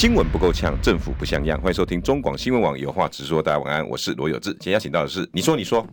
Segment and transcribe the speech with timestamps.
[0.00, 1.60] 新闻不够呛，政府不像样。
[1.60, 3.42] 欢迎收听中广新闻网有话直说。
[3.42, 4.50] 大家晚安，我是罗有志。
[4.52, 5.86] 今天邀请到的是，你说，你说，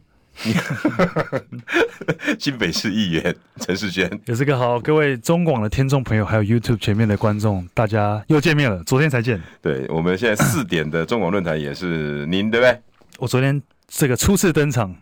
[2.40, 4.10] 新北市议员陈世轩。
[4.24, 8.82] 也是个好，各位中广的听众朋友，还有 YouTube 前面的观众，大家又见面了。
[8.86, 9.42] 昨天才见。
[9.62, 12.80] 对，我们现在四点的中广论坛也是您，对不对？
[13.20, 14.94] 我昨天这个初次登场，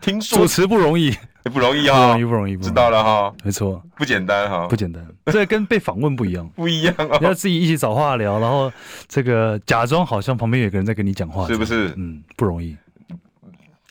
[0.00, 0.38] 听说。
[0.38, 1.16] 主持不容易。
[1.52, 8.72] 不容易啊，不容易，不容易，知道了哈，没错，不简单哈，不简单，这跟被访问不一样，不一样啊，要自己一起找话聊，然后
[9.06, 11.92] 这个假装好像旁边有个人在跟你讲话，是不是？
[11.96, 12.74] 嗯，不容易。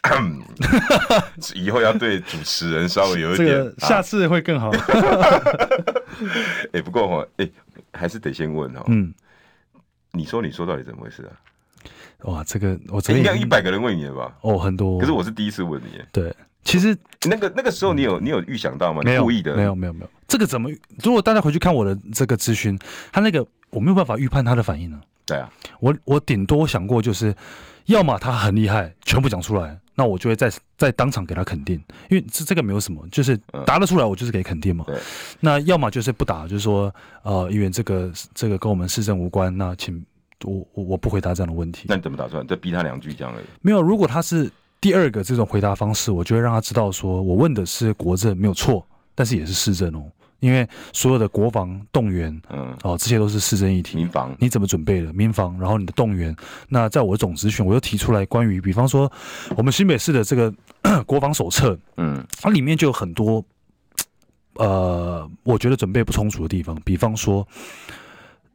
[1.53, 4.71] 以后要对主持人稍微有一点，这个下次会更好。
[6.73, 7.47] 哎，不过哈，哎，
[7.93, 9.13] 还是得先问哦，嗯，
[10.11, 11.31] 你说，你说到底怎么回事啊？
[12.23, 14.33] 哇，这个我应该一百个人问你了吧？
[14.41, 16.33] 哦，很多，可是我是第一次问你，对。
[16.63, 19.01] 其实那个那个时候，你有你有预想到吗？
[19.03, 19.53] 没有，故意的？
[19.53, 20.09] 没有，没有，没有。
[20.29, 20.69] 这个怎么？
[21.03, 22.79] 如果大家回去看我的这个资讯，
[23.11, 25.01] 他那个我没有办法预判他的反应呢。
[25.25, 27.35] 对啊，我我顶多想过就是，
[27.87, 31.75] 要么他很厉害，全部讲出来，那我就会在在当场给他肯定，
[32.09, 34.85] 因为这这个没有什么，就是答得出来，我就是给肯定嘛。
[34.87, 34.97] 对。
[35.41, 36.93] 那要么就是不答，就是说，
[37.23, 40.01] 呃，因为这个这个跟我们市政无关，那请
[40.43, 41.85] 我我我不回答这样的问题。
[41.87, 42.47] 那你怎么打算？
[42.47, 43.45] 再逼他两句这样而已。
[43.61, 44.51] 没有，如果他是。
[44.83, 50.03] 第二个这种回答方式，我就会让他知道，说我问的是国政没有错，但是也是市政哦，
[50.41, 53.95] 因为所有的国防动员，嗯，哦，这些都是市政议题。
[53.95, 55.13] 民防你怎么准备的？
[55.13, 56.35] 民防，然后你的动员，
[56.67, 59.09] 那在我的总咨询，我又提出来关于，比方说
[59.55, 60.53] 我们新北市的这个
[61.07, 63.41] 国防手册，嗯，它里面就有很多，
[64.55, 67.47] 呃，我觉得准备不充足的地方，比方说，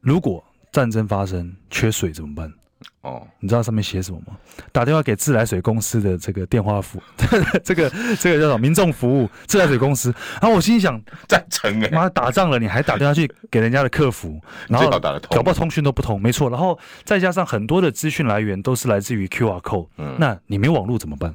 [0.03, 2.53] 如果战争发生缺水怎么办？
[3.01, 4.37] 哦，你知道上面写什么吗？
[4.71, 7.03] 打电话给自来水公司的这个电话服，
[7.65, 7.91] 这个
[8.21, 8.59] 这个叫什么？
[8.59, 10.15] 民众服务自来水公司。
[10.41, 14.89] 然后我心想，赞成哎，妈打仗了，你还打电话去给人家的客服， 然后
[15.31, 16.49] 搞不好通讯都不通，没错。
[16.51, 21.35] 然后再加上很多的资讯来源都是来自于 QR code，嗯，那你没网络怎么办？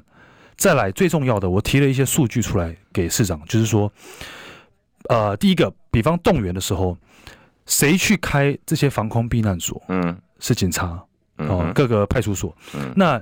[0.55, 3.91] 再来最重要的，我提了一些数据出来给市长，就是说，
[5.09, 6.95] 呃，第一个，比方动员的时候，
[7.65, 9.81] 谁去开这些防空避难所？
[9.87, 11.01] 嗯，是警察。
[11.37, 12.55] 哦，各个派出所。
[12.75, 13.21] 嗯，那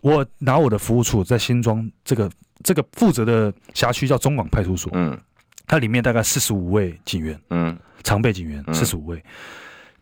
[0.00, 2.30] 我拿我的服务处在新庄这个
[2.62, 4.90] 这个负责的辖区叫中广派出所。
[4.94, 5.18] 嗯，
[5.66, 7.40] 它里面大概四十五位警员。
[7.50, 9.22] 嗯，常备警员四十五位，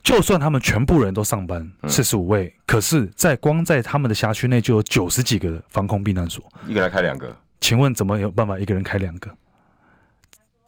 [0.03, 7.37] 就算他们全部人都上班，四十五位，可是，在光在他们的辖区内就有九十几个防空避难所，一个人开两个。
[7.61, 9.31] 请问怎么有办法一个人开两个？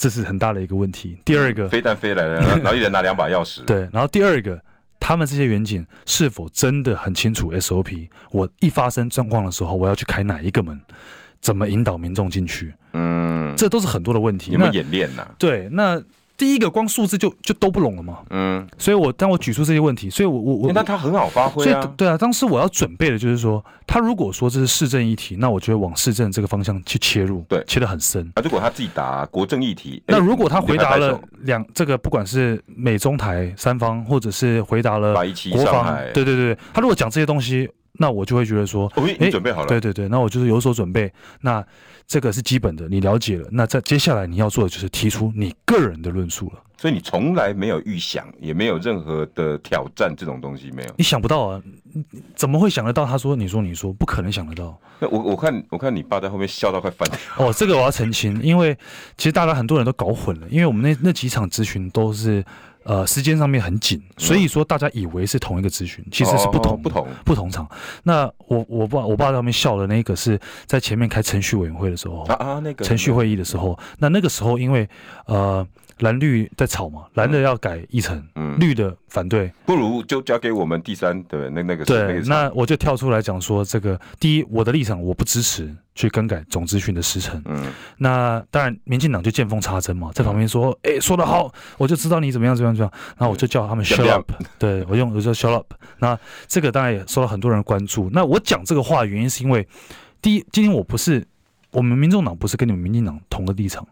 [0.03, 1.17] 这是很大的一个问题。
[1.25, 3.65] 第二个，飞弹飞来了，然后一人拿两把钥匙。
[3.65, 4.61] 对，然后第二个。
[4.99, 8.09] 他们这些员警是否真的很清楚 SOP？
[8.31, 10.81] 我一发生状况的时候，我要去开哪一个门？
[11.41, 12.75] 怎么引导民众进去？
[12.93, 14.51] 嗯，这都是很多的问题。
[14.51, 15.25] 有没有演练呢？
[15.39, 16.03] 对，那。
[16.37, 28.29] 第一个光数字就就都不拢了嘛，嗯，所以我当我举出这些问题，所以我我我，那他很好发挥啊，所以对啊，当时我要准备的就是说，他如果说这是市政议题，那我就会往市政这个方向去切入，对，切得很深。
[28.35, 35.15] 啊，如果他自己答国政议题，那如果他回答了两这个，不管是美中台三方，或者是回答了
[35.53, 37.71] 国防，对对对，他如果讲这些东西。
[37.99, 39.69] 那我就会觉得说，哎，你准备好了？
[39.69, 41.13] 对对对，那我就是有所准备。
[41.43, 41.65] 那
[42.07, 43.47] 这个是基本的，你了解了。
[43.53, 46.63] 那在接下来你要做的就是提出你个人的论述了。
[46.79, 50.89] 所以你从来没有预想，也没有任何的挑战这种东西，没有。
[50.97, 51.63] 你想不到啊？
[52.35, 53.07] 怎么会想得到？
[53.07, 57.09] 他说：“你说，你说，不可能想得到。”那我我看我看你爸在后面笑到快翻。
[57.37, 58.77] 哦，这个我要澄清，因为
[59.17, 62.45] 其实大家很多人都搞混了，因为我们那那几场咨询都是。
[62.85, 67.69] 呃，时间上面很紧，所以说大家以为是同一个咨询，其实是不同、哦、不同不同场。
[68.03, 74.89] 那我我爸我爸在那边笑的那个是在前面开程序委员会的时候啊啊，那个程序会议的时候，那那个时候因为
[75.27, 75.67] 呃。
[76.03, 98.11] 蓝绿在吵嘛，蓝的要改议程，嗯，绿的反对，不如就交给我们第三的那那个对，那我就跳出来讲说，这个第一，我的立场我不支持去更改总质询的时程，嗯，那当然民进党就见缝插针嘛，在旁边说，哎，说得好，我就知道你怎么样怎么样怎么样，然后我就叫他们 shut up，对我用我就 shut up，那这个当然也受到很多人关注。
[98.13, 99.65] 那我讲这个话的原因是因为，
[100.21, 101.25] 第一，今天我不是
[101.71, 103.87] 我们民众党不是跟你们民进党同个立场。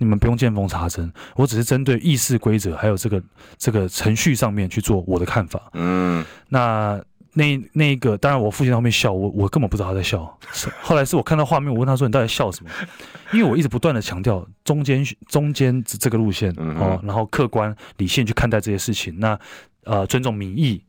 [0.00, 3.22] 好，你们不用见缝插针，我只是针对议事规则还有这个
[3.56, 5.70] 这个程序上面去做我的看法。
[5.74, 7.00] 嗯，那
[7.32, 10.38] 那那个，当然我父亲在后面笑，我我根本不知道他在笑。
[10.82, 12.70] 后来是我看到画面，我问他说：“你到底笑什么？”
[13.32, 19.16] 因为我一直不断的强调中间中间这个路线哦，然后客观理性去看待这些事情。
[19.20, 19.38] 那
[19.84, 20.82] 呃，尊重民意，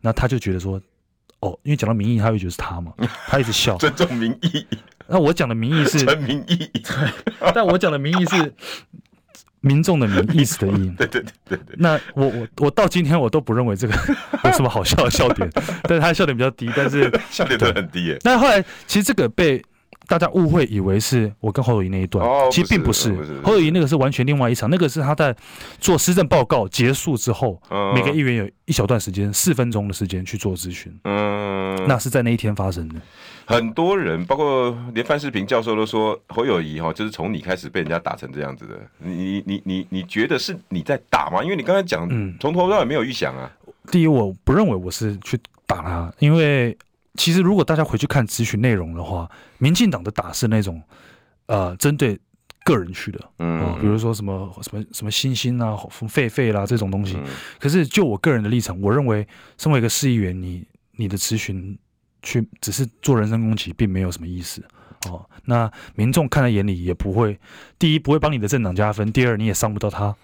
[0.00, 0.80] 那他就觉得说，
[1.40, 2.92] 哦，因为讲到民意，他会觉得是他嘛，
[3.26, 3.76] 他一直笑。
[3.82, 4.66] 尊重民意。
[5.12, 8.52] 那我讲的民意是陈民意，对，但我讲的民意是。
[9.64, 10.90] 民众的民，意思的意。
[10.98, 11.76] 对对对对。
[11.78, 13.94] 那我我我到今天我都不认为这个
[14.42, 15.48] 有什么好笑的笑点，
[15.84, 18.18] 但是他笑点比较低，但是笑点都很低耶。
[18.24, 19.62] 那后来其实这个被
[20.12, 23.16] 大家误会以为是我跟侯友宜那一段，哦、其实并不是。
[23.42, 25.34] 侯友宜那个是完全另外一场，那个是他在
[25.80, 30.94] 做施政报告结束之后，嗯、每个议员有一小段时间四分钟的时间去做咨询。
[31.04, 32.96] 嗯，那是在那一天发生的。
[33.46, 38.74] 很多人，包括连范世平教授都说，侯友宜哈，就是从你开始被人家打成这样子的。
[38.98, 41.42] 你你你你觉得是你在打吗？
[41.42, 43.50] 因为你刚才讲，嗯，从头到尾没有预想啊。
[43.90, 46.76] 第一，我不认为我是去打他，因为
[47.14, 50.82] 其实如果大家回去看咨询内容的话，民进党的打是那种
[51.46, 52.18] 呃针对
[52.64, 57.16] 个人去的，嗯，比如说什么什么什么星星啊、狒狒啦这种东西。
[57.16, 57.24] 嗯、
[57.58, 59.26] 可是就我个人的立场，我认为
[59.58, 61.78] 身为一个市议员，你你的咨询。
[62.24, 64.64] 去只是做人身攻击，并没有什么意思
[65.08, 65.28] 哦。
[65.46, 67.36] 那民众看在眼里，也不会
[67.80, 70.14] 第一不会帮你的政党加分，第二你也伤不到他。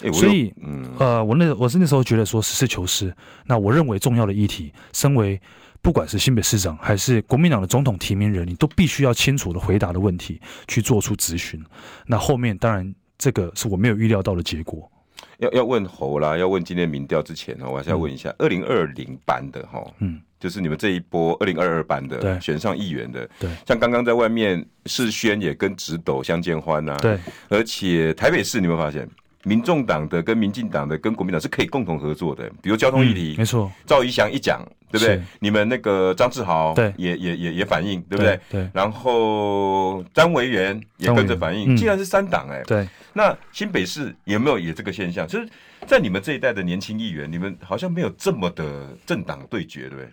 [0.00, 3.14] 欸、所以，嗯、呃，我那我是那时候觉得说实事求是。
[3.44, 5.40] 那我认为重要的议题，身为
[5.86, 11.64] 不管是新北市长还是国民党的总统提名人，你都必须要清楚的回答的问题去做出质询。
[12.08, 14.90] 那后面当然这个是我没有预料到的结果。
[15.38, 20.20] 要要问侯啦，要问今天民调之前呢，我还是要问一下二零二零班的哈，嗯。
[20.40, 27.18] 就是你们这一波二零二二班的选上议员的，对，像刚刚在外面世轩也跟直斗相见欢呐，对，
[27.48, 29.08] 而且台北市你有没有发现，
[29.46, 34.60] 民众党的跟民进党的跟国民党是可以共同合作的，比如交通议题，没错，赵怡翔一讲，
[34.90, 35.22] 对不对？
[35.38, 38.40] 你们那个张志豪，对，也也也也反应，对不对？
[38.50, 45.24] 对，然后张维元也跟着反应，既然是三党，哎，对，那新北市有没有也这个现象？
[45.28, 45.48] 就是
[45.86, 50.08] 在你们这一代的年轻议员，你们好像没有这么的政党对决，对不对？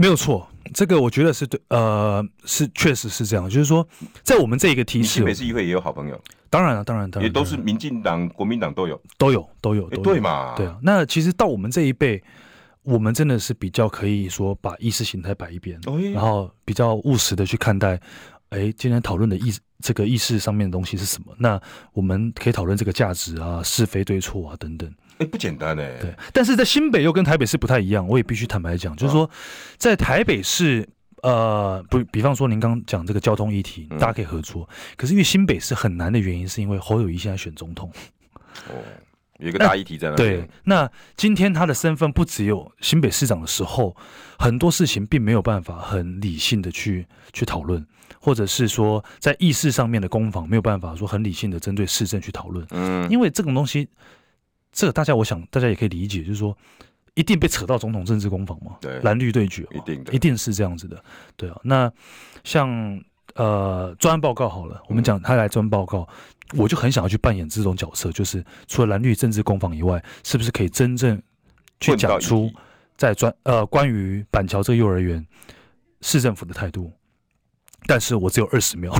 [0.00, 3.86] 没有错，这个我觉得是对，呃，是确实是这样，就是说，
[4.22, 6.18] 在我们这一个体系，新北市议会也有好朋友，
[6.48, 10.54] 当然了，当然，当然，也都是民进党、国民党都有，都有，都有，对嘛？
[10.56, 10.78] 对啊。
[10.82, 12.22] 那其实到我们这一辈，
[12.82, 15.78] 我们真的是比较可以说把意识形态摆一边，
[16.14, 18.00] 然后比较务实的去看待，
[18.50, 21.34] 哎，今天讨论的意这个意识上面的东西是什么？
[21.38, 21.60] 那
[21.92, 24.92] 我们可以讨论这个价值啊、是非对错啊等等。
[25.18, 25.98] 哎，不简单哎。
[26.00, 29.30] 对，但是在新北又跟台北市不太一样，我也必须坦白讲，就是说，
[29.76, 30.88] 在台北市，
[31.22, 34.68] 呃，不，比方说您刚刚讲这个交通议题，大家可以合作。
[34.96, 37.90] 可是因为新北市很难的原因，是因为侯友谊现在选总统。
[38.68, 38.74] 哦，
[39.38, 40.16] 有一个大议题在那。
[40.16, 43.96] 对，那今天他的身份不只有新北市长的时候，
[44.38, 47.86] 很多事情并没有办法很理性的去去讨论，
[48.18, 52.66] 或者是说在议事上面的攻防没有办法说很理性的针对市政去讨论。
[52.70, 53.88] 嗯，因为这种东西。
[54.72, 56.56] 这个大家，我想大家也可以理解，就是说，
[57.14, 61.04] 一定被扯到总统政治攻防嘛，对，蓝绿对决，一定的，一定是这样子的，
[61.36, 61.60] 对啊。
[61.64, 61.92] 那
[62.44, 62.70] 像
[63.34, 66.08] 呃专案报告好了，嗯、我们讲他来专案报告，
[66.56, 71.20] 我就很想要去扮演这种角色，就是除了蓝绿政治攻防以外，是不是可以真正
[71.80, 72.48] 去讲出
[72.96, 75.26] 在专呃关于板桥这个幼儿园
[76.00, 76.92] 市政府的态度？
[77.86, 78.92] 但是我只有二十秒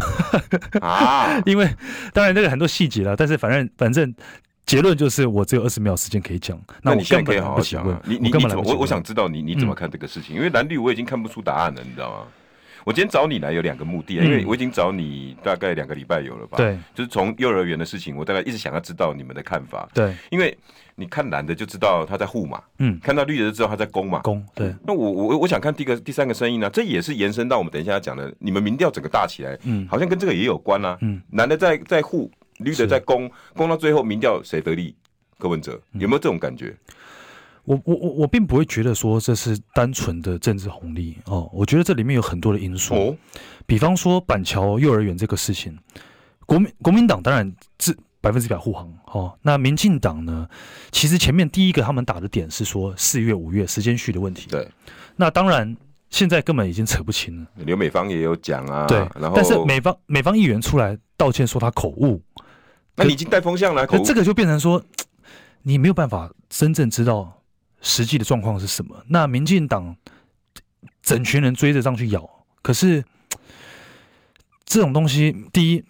[0.81, 1.69] 啊， 因为
[2.13, 4.15] 当然这个很多细节了，但是反正反正。
[4.67, 8.01] 结论就是我只有二十秒时间可以讲，那你现在可以好好讲啊。
[8.05, 10.37] 你你你我我想知道你你怎么看这个事情？
[10.37, 12.27] 因为蓝绿我已经看不出答案了，你知道吗？
[12.85, 16.57] 我今天找你来有两个目的，因为我已经找你大概两个礼拜有了吧？
[16.57, 19.89] 对，就是从幼儿园的事情，我大概一直想要知道你们的看法。
[19.93, 20.57] 对，因为
[21.01, 24.45] 你看蓝的就知道他在护嘛，嗯，看到绿的就知道他在攻嘛，攻。
[24.55, 32.31] 对，那我我我想看第一个第三个声音呢，这也是延伸到我们等一下要讲的，你们民调整个大起来，嗯，好像跟这个也有关啊，嗯，蓝的在在护。
[32.59, 33.27] 绿的在攻，
[33.57, 34.95] 攻到最后民调谁得利？
[35.39, 36.77] 柯文哲有没有这种感觉？
[37.65, 42.95] 我我我我并不会觉得说这是单纯的政治红利哦，我觉得这里面有很多的因素。
[42.95, 43.17] 哦，
[43.65, 45.75] 比方说板桥幼儿园这个事情，
[46.45, 49.37] 国民国民党当然是百分之百护航哦。
[49.43, 50.49] 那民进党呢？
[50.91, 54.49] 其实前面第一个他们打的点是说四月五月时间序的问题。
[54.49, 54.69] 对，
[55.17, 55.77] 那当然
[56.11, 57.47] 现在根本已经扯不清了。
[57.57, 62.23] 刘美芳也有讲啊，对，然后但是美方美方议员出来道歉说他口误。
[62.97, 64.83] 那你已经带风向了，可这个就变成说，
[65.63, 67.43] 你没有办法真正知道
[67.81, 68.95] 实际的状况是什么。
[69.09, 69.97] 那民进党
[71.01, 72.29] 整群人追着上去咬，
[72.61, 73.03] 可是
[74.67, 75.85] 这种东西，第一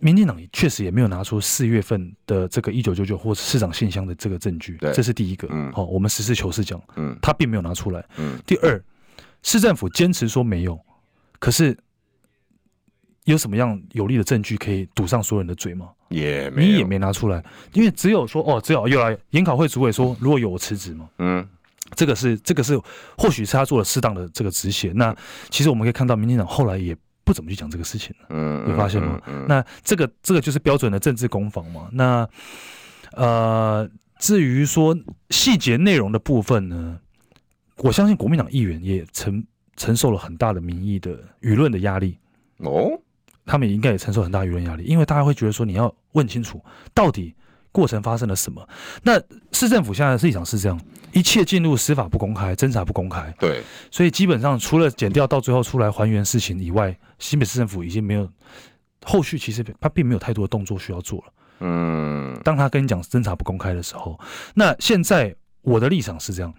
[0.00, 5.46] 民进党确实也没有拿出四月份的这个一九九九或市长信箱的这个证据，这是第一个。
[5.50, 8.02] 嗯，好，我们实事求是讲，嗯，他并没有拿出来。
[8.16, 8.82] 嗯，第二，
[9.42, 10.80] 市政府坚持说没有，
[11.38, 11.76] 可是
[13.24, 15.90] 有什么样有力的证据可以堵上所有人的嘴吗？
[16.08, 21.06] 也没，你也没拿出来，因为只有说哦，只有又来研考会主委说，如果有我辞职嘛。
[21.18, 21.46] 嗯，
[21.94, 22.80] 这个是这个是
[23.18, 24.92] 或许是他做了适当的这个止血。
[24.94, 25.14] 那
[25.50, 26.96] 其实我们可以看到，民进党后来也。
[27.30, 29.22] 不怎么去讲这个事情了，嗯，有发现吗？
[29.28, 31.88] 嗯嗯嗯、那这个这个就是标准的政治攻防嘛。
[31.92, 32.28] 那
[33.12, 36.98] 呃，至于说细节内容的部分呢，
[37.76, 39.46] 我相信国民党议员也承
[39.76, 42.18] 承受了很大的民意的舆论的压力
[42.56, 43.00] 哦，
[43.46, 46.60] 他们应该也承受很大舆论压力，因为大家会觉得说你要问清楚
[46.92, 47.32] 到底。
[47.72, 48.68] 过程发生了什么？
[49.02, 49.20] 那
[49.52, 50.80] 市政府现在的立场是这样：
[51.12, 53.32] 一切进入司法不公开，侦查不公开。
[53.38, 58.28] 对，所以基本上除了减掉到最后出来还原事情以外，新北市政府已经没有
[59.04, 61.32] 后续，其实他并没有太多的动作需要做了。
[61.60, 64.18] 嗯，当他跟你讲侦查不公开的时候，
[64.54, 66.52] 那现在我的立场是这样：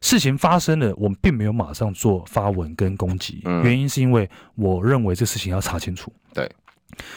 [0.00, 6.12] 事情发生了，我们并没有马上做发文跟攻击，原因是因为我认为这事情要查清楚。
[6.32, 6.50] 对。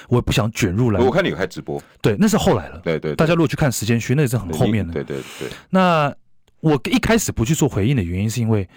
[0.09, 0.99] 我也不想卷入来。
[0.99, 2.79] 我看你有开直播，对，那是后来了。
[2.83, 4.93] 对对，对，大家如果去看时间序，那是很后面的。
[4.93, 5.49] 对对对。
[5.69, 6.13] 那
[6.59, 8.67] 我一开始不去做回应的原因，是因为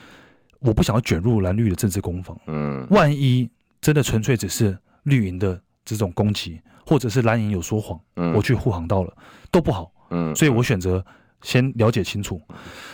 [0.58, 2.38] 我不想要卷入蓝绿的政治攻防。
[2.46, 2.86] 嗯。
[2.90, 3.48] 万一
[3.80, 9.16] 真的纯粹只是绿营的这种攻击，或者是蓝营有说谎，嗯，我去护航到了
[9.50, 9.90] 都不好。
[10.10, 10.34] 嗯。
[10.34, 11.04] 所以我选择
[11.42, 12.40] 先了解清楚。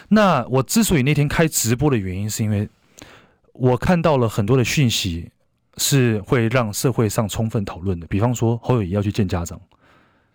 [0.09, 2.69] 那我之所以那天开直播的原因，是因为
[3.53, 5.31] 我看到了很多的讯息。
[5.79, 9.61] 是会让社会上充分讨论的，比方说侯友谊要去见家长，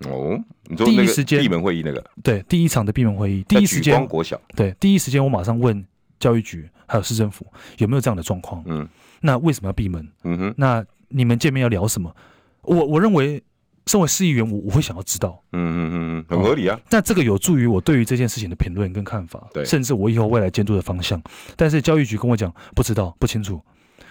[0.06, 5.84] 哦，你说第一时间闭门会议那个，对，第一场的闭门会议，第一时间国小，对，第一时间我马上问
[6.20, 7.46] 教育局还有市政府
[7.78, 8.88] 有没有这样的状况，嗯，
[9.20, 10.08] 那为什么要闭门？
[10.24, 12.16] 嗯哼，那你们见面要聊什么？
[12.62, 13.44] 我我认为
[13.88, 16.80] 身为市议员，我我会想要知道，嗯嗯嗯嗯，很合理啊。
[16.92, 21.20] 那这个有助于我对于这件事情的评论跟看法，对，甚至我以后未来监督的方向。
[21.56, 23.60] 但是教育局跟我讲不知道不清楚。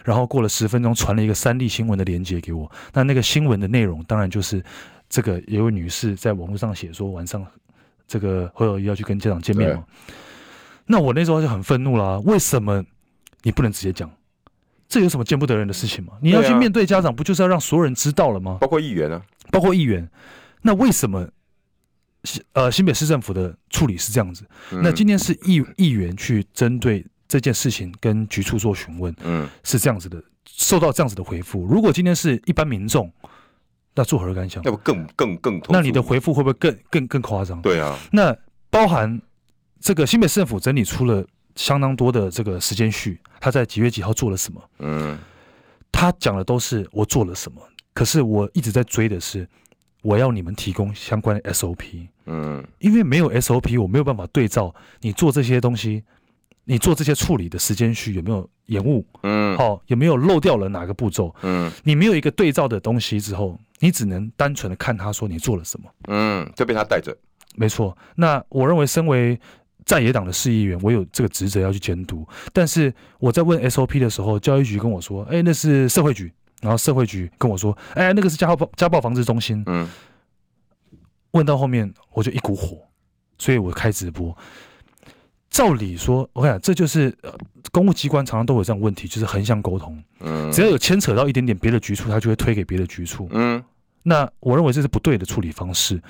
[0.04, 2.70] 然后过了十分钟，传了一个三立新闻的链接给我。
[2.92, 4.62] 那那个新闻的内容，当然就是
[5.08, 7.46] 这个有位女士在网络上写说，晚上
[8.06, 9.84] 这个侯友宜要去跟家长见面嘛。
[10.86, 12.84] 那我那时候就很愤怒啦，为什么
[13.42, 14.10] 你不能直接讲？
[14.88, 16.14] 这有什么见不得人的事情吗？
[16.20, 18.58] 你要去面对家长，不就是要让所有人知道了吗？
[18.60, 20.08] 包括议员啊，包括议员。
[20.62, 21.28] 那为什么
[22.24, 24.44] 新呃新北市政府的处理是这样子？
[24.70, 27.06] 那今天是议议员去针对。
[27.30, 31.64] 这件事情跟局处做询问，嗯，是这样子的，受到这样子的回复。
[31.64, 33.08] 如果今天是一般民众，
[33.94, 34.60] 那作何感想？
[34.64, 35.60] 要不更更更？
[35.68, 37.62] 那你的回复会不会更更更夸张？
[37.62, 37.96] 对啊。
[38.10, 38.36] 那
[38.68, 39.22] 包含
[39.78, 44.60] 这个新北市政府整理出了相当多的这个时间序，他在几月几号做了什么？
[44.80, 45.16] 嗯，
[45.92, 47.62] 他讲的都是我做了什么，
[47.94, 49.48] 可是我一直在追的是
[50.02, 52.08] 我要你们提供相关的 SOP。
[52.26, 56.02] 嗯，因为没有 SOP，我没有办法对照你做这些东西。
[56.64, 59.04] 你做这些处理的时间序有没有延误？
[59.22, 61.34] 嗯，好、哦，有没有漏掉了哪个步骤？
[61.42, 65.90] 嗯，你没有一个对照的东西之后，你只能单纯的看他说你做了什么。
[66.08, 67.16] 嗯，就被他带着。
[67.56, 67.96] 没错。
[68.14, 69.38] 那我认为，身为
[69.84, 72.24] 在野党的市议员，我有这个职责要去监督。
[72.52, 79.88] 但是我在问 SOP 的时候，教育局跟我说：“哎，那是社会局。”然后社会局跟我说：“哎，那个是家暴家暴防治中心。”嗯。
[81.32, 82.76] 问到后面，我就一股火，
[83.38, 84.36] 所以我开直播。
[85.50, 87.32] 照理说，我看这就是呃，
[87.72, 90.00] 公务机关常常都有这样问题，就是横向沟通。
[90.20, 93.28] 嗯，只要有牵扯到一点点别的局处，他就会推给别的局处。
[93.32, 93.60] 嗯，
[94.04, 96.00] 那我认为这是不对的处理方式，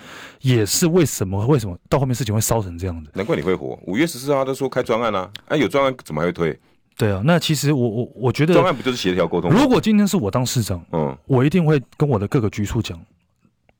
[0.43, 3.11] 也是为什么为什么到后面事情会烧成这样子？
[3.15, 3.79] 难怪你会火。
[3.87, 6.61] 五月十四号都说开专案啊，哎、啊，有专案怎么还会推？
[6.99, 9.51] 对啊，那其实我我我觉得专案不就是协调沟通？
[9.51, 13.01] 如果今天是我当市长，嗯，我一定会跟我的各个局处讲，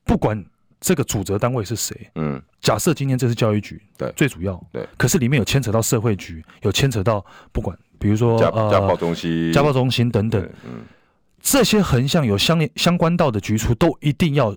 [0.05, 0.43] 不管。
[0.81, 2.11] 这个主责单位是谁？
[2.15, 4.89] 嗯，假设今天这是教育局，对，最主要，对。
[4.97, 10.83] 可是里面有牵扯到社会局，有牵扯到不管，比如说家家暴中心、家暴中心等等，嗯，
[11.41, 14.57] 这些横向有相连相关到的局处，都一定要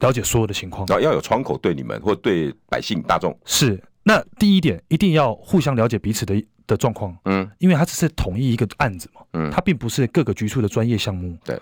[0.00, 3.36] 了解所有的情况，要要有窗口对你们或对百姓大众。
[3.46, 3.82] 是。
[4.02, 11.58] 那第一点，一定要互相了解彼此的的状况，嗯，因为它只是统一一个案子嘛，嗯，它并不是各个局处的专业项目，对。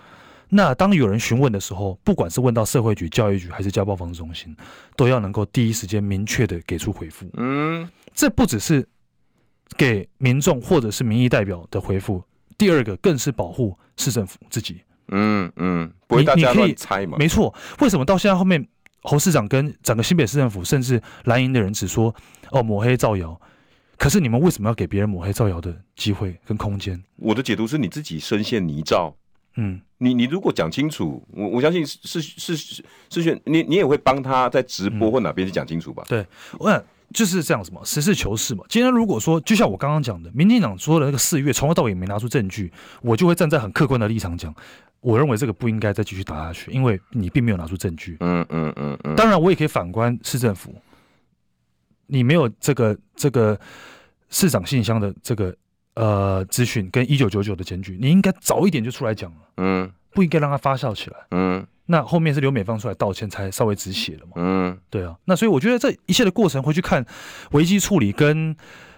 [0.49, 4.55] 那当有人询问的时候，不管是问到社会局、教育局还是家暴防治中心，
[4.95, 7.29] 都要能够第一时间明确的给出回复。
[7.33, 8.87] 嗯，这不只是
[9.75, 12.23] 给民众或者是民意代表的回复，
[12.57, 14.81] 第二个更是保护市政府自己。
[15.09, 17.17] 嗯嗯，不会大家乱猜嘛？
[17.17, 17.53] 没错。
[17.79, 18.67] 为什么到现在后面
[19.01, 22.15] 侯市长跟整个新北市政府，甚至蓝营的人只说
[22.51, 23.39] 哦抹黑造谣，
[23.97, 27.03] 可是你们为什么要给别人抹黑造谣的机会跟空间？
[27.17, 29.13] 我的解读是你自己深陷泥沼。
[29.55, 36.03] 嗯，你你如果讲清楚，我我相信是是是是选你你也会帮他在直播或哪边去讲清楚吧？
[36.03, 36.27] 嗯、对，
[36.59, 36.83] 我想
[37.13, 38.65] 就是这样子嘛，实事求是嘛。
[38.67, 42.71] 今天如果说就像我刚刚讲的，民进党说的那个四月从头到尾没拿出证据，
[43.01, 44.53] 我就会站在很客观的立场讲，
[44.99, 48.17] 我认为这个不应该再继续打下去，因为你并没有拿出证据。
[48.19, 49.15] 嗯嗯嗯嗯。
[49.15, 50.75] 当然，我也可以反观市政府，
[52.07, 53.57] 你没有这个这个
[54.29, 55.55] 市长信箱的这个。
[55.95, 67.05] 呃，资讯跟一九九九的检举，你应该早一点就出来讲了，嗯，不应该让它发酵起来，嗯，那后面是刘美芳出来道歉才稍微止血了嘛，嗯，对啊，那所以我觉得这一切的过程回去看
[67.51, 68.53] 危机处理跟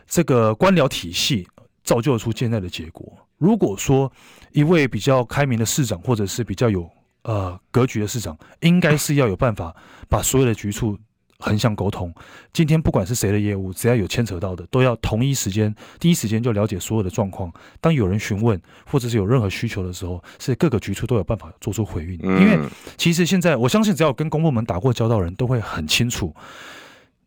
[0.08, 1.48] 这个官僚体系
[1.84, 3.16] 造就出现在的结果。
[3.38, 4.12] 如果说
[4.52, 6.90] 一位比较开明的市长，或者是比较有
[7.22, 9.76] 呃格局的市长，应该是要有办法
[10.10, 10.98] 把所有的局处。
[11.40, 12.14] 横向沟通，
[12.52, 17.52] 今天不管是谁的业务，只要有牵扯到的，都要同一时间、第一时间就了解所有的状况。
[17.80, 22.18] 当有人询问或者是有任何需求的时候，是各个局处都有办法做出回应。
[22.20, 22.60] 因为
[22.98, 26.36] 其实现在我相信，只要跟公部门打过交道的人都会很清楚，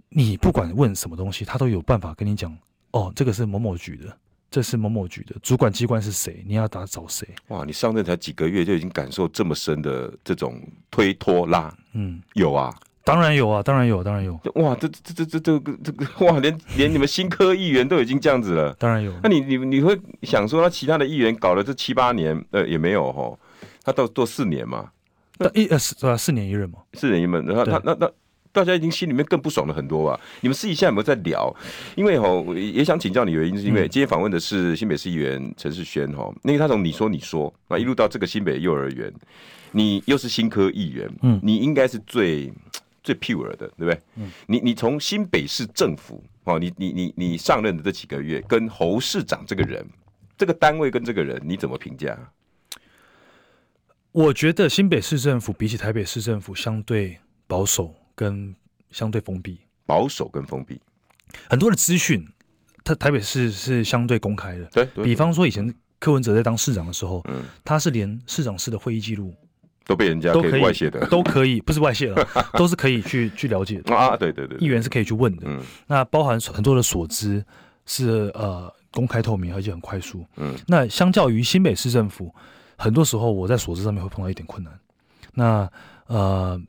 [0.09, 2.57] 你不管问什么东西，他都有办法跟你讲。
[2.91, 4.19] 哦，这个是某某局的，
[4.51, 6.43] 这是某某局的主管机关是谁？
[6.45, 7.25] 你要打找谁？
[7.47, 11.73] 哇，你上任才几个月就已经感受这么深的这种推拖拉？
[11.93, 12.75] 嗯，有啊。
[13.11, 14.39] 当然有啊，当然有，当然有。
[14.55, 18.73] 哇，这这这这这个这个哇，连连你们新科议员都已经这样子了。
[18.79, 19.13] 当然有。
[19.23, 23.37] 那你你你会想说，他其他的议员搞了这七八年，呃，也没有哈，
[23.83, 24.91] 他到做四年嘛？
[25.39, 26.79] 那一呃四啊四年一任嘛？
[26.93, 28.09] 四年一任，然后他那那
[28.53, 30.21] 大家已经心里面更不爽了很多吧？
[30.43, 31.53] 你们私底下有没有在聊？
[31.97, 39.13] 因为哈，也想请教你原因，是因为今天访问的是新北市议员陈世轩哈，那个他从你说你说啊一路到这个新北幼儿园，
[39.73, 42.53] 你又是新科议员，嗯，你应该是最。
[43.03, 44.01] 最 pure 的，对不对？
[44.17, 49.87] 嗯，你你从新北市政府哦，你你你你上任的这几个月，跟侯市长这个人，
[50.37, 52.17] 这个单位跟这个人，你怎么评价？
[54.13, 57.17] 我觉得新北市政府比起台北市政府相对
[57.47, 58.55] 保守跟
[58.91, 60.81] 相对封闭，保守跟封闭，
[61.49, 62.27] 很多的资讯，
[62.83, 64.65] 他台北市是相对公开的。
[64.67, 69.33] 对，对，比方说以前柯文哲在当市长的时候，嗯，他是连市长室的会议记录。
[69.91, 74.17] 都被人家可以外泄的，都可以，不是外泄了， 都是可以去去了解的啊。
[74.17, 75.43] 对对对，议员是可以去问的。
[75.47, 77.45] 嗯，那包含很多的所知
[77.87, 80.25] 是呃公开透明，而且很快速。
[80.37, 82.33] 嗯，那相较于新北市政府，
[82.77, 84.73] 很多时候我在所知上面会碰到一点困难。
[85.35, 85.69] 那
[86.07, 86.61] 呃，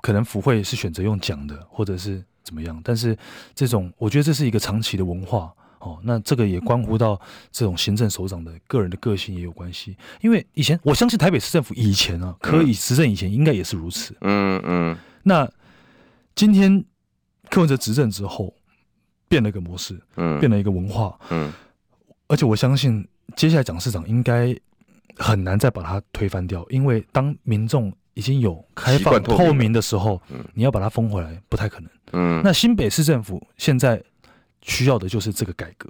[0.00, 3.16] 可能府会是选择用讲的，或者是怎么样，但是
[3.54, 5.52] 这种我觉得这是一个长期的文化。
[5.86, 7.20] 哦，那这个也关乎到
[7.52, 14.16] 这种行政首长的个人的个性也有关系，因为以前我相信台北市政府以前啊，可以执政以前应该也是如此。
[14.22, 14.96] 嗯嗯。
[15.22, 15.48] 那
[16.34, 16.84] 今天
[17.48, 18.52] 柯文哲执政之后，
[19.28, 21.52] 变了一个模式，嗯，变了一个文化，嗯。
[22.26, 24.52] 而且我相信接下来蒋市长应该
[25.16, 30.20] 很难再把它推翻掉，因为当民众已经有开放透明的时候，
[30.54, 31.90] 你要把它封回来不太可能。
[32.12, 32.42] 嗯。
[32.42, 34.02] 那新北市政府现在。
[34.66, 35.88] 需要的就是这个改革，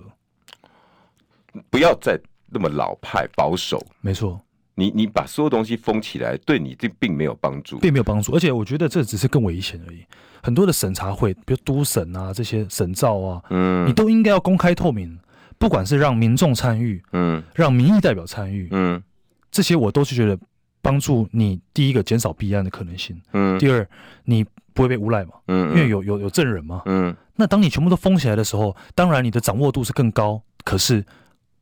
[1.70, 3.82] 不要再那么老派保守。
[4.02, 4.38] 没错，
[4.74, 8.34] 你你把所有东西封起来，对你这并没有帮助，并没有帮助。
[8.34, 10.04] 而且我觉得这只是更危险而已。
[10.42, 15.18] 很多的审查会，比如都审啊这些审造啊，嗯，你都应该要公开透明，
[15.58, 19.02] 不管是让民众参与，嗯，让民意代表参与，嗯，
[19.50, 20.38] 这些我都是觉得
[20.82, 21.58] 帮助你。
[21.72, 23.88] 第一个减少弊案的可能性，嗯，第二
[24.24, 24.44] 你
[24.76, 27.16] 不会被诬赖嘛，嗯，因为有有有证人嘛，嗯。
[27.34, 30.40] 那当你全部都封起来的时候，当然你的掌握度是更高。
[30.64, 31.04] 可是，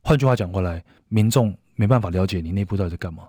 [0.01, 3.23] 换句话讲过来，民众没办法了解你内部到底在干嘛。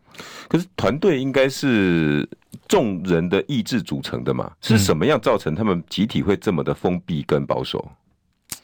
[0.48, 2.28] 可是团队应该是
[2.68, 4.50] 众人的意志组成的嘛？
[4.60, 7.88] 是什么样造成他们集体会这么的封闭跟保守？
[7.88, 8.62] 嗯、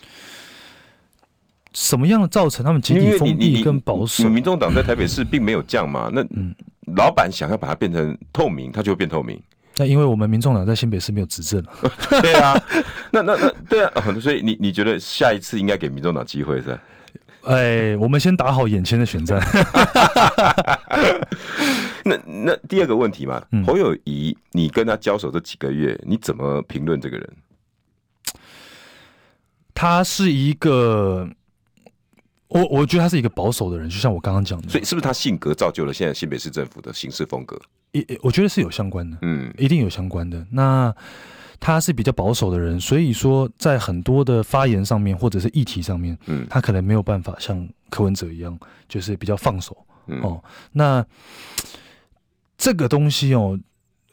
[1.72, 4.28] 什么样造成他们集体封闭跟保守？
[4.28, 6.10] 民众党在台北市 并没有降嘛？
[6.12, 6.24] 那
[6.96, 9.40] 老板想要把它变成透明，它就会变透明。
[9.76, 11.62] 那因为我们民众党在新北市没有执政，
[12.20, 12.62] 对啊，
[13.10, 16.78] 那那那对啊，所以你你觉得下一次应该给民众党机会是吧？
[17.44, 19.40] 哎，我们先打好眼前的选战。
[22.04, 27.28] 那那第二个问题嘛，嗯、侯友谊，你跟他交手这几个月，你怎么评论这个人？
[29.74, 31.28] 他是一个。
[32.48, 37.58] 我我觉得他是一个保守的人，就像我刚刚讲的，所以是不是他性格造就了现在新北市政府的行事风格？
[37.92, 40.44] 也我觉得是有相关的，嗯，一定有相关的。
[40.50, 40.94] 那
[41.60, 49.76] 他是比较保守的人，所以说在很多的发言上面或者是议题上面，嗯，他可能没有办法像柯文哲一样，就是比较放手，
[50.08, 50.42] 嗯、哦。
[50.72, 51.06] 那
[52.58, 53.58] 这个东西哦，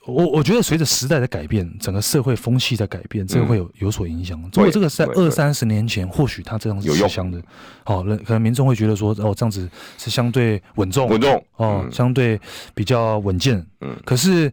[0.09, 4.39] 我我觉得随着时代的改变，整个社会风气在改变，这个会有有所影响。
[4.53, 7.41] 如果这个是在二三十年前，或许他这样是吃香的，
[7.83, 12.39] 好，那可能民众会觉得说，哦，这样子是相对稳重，稳重哦，相对
[12.73, 13.65] 比较稳健。
[13.81, 14.51] 嗯，可是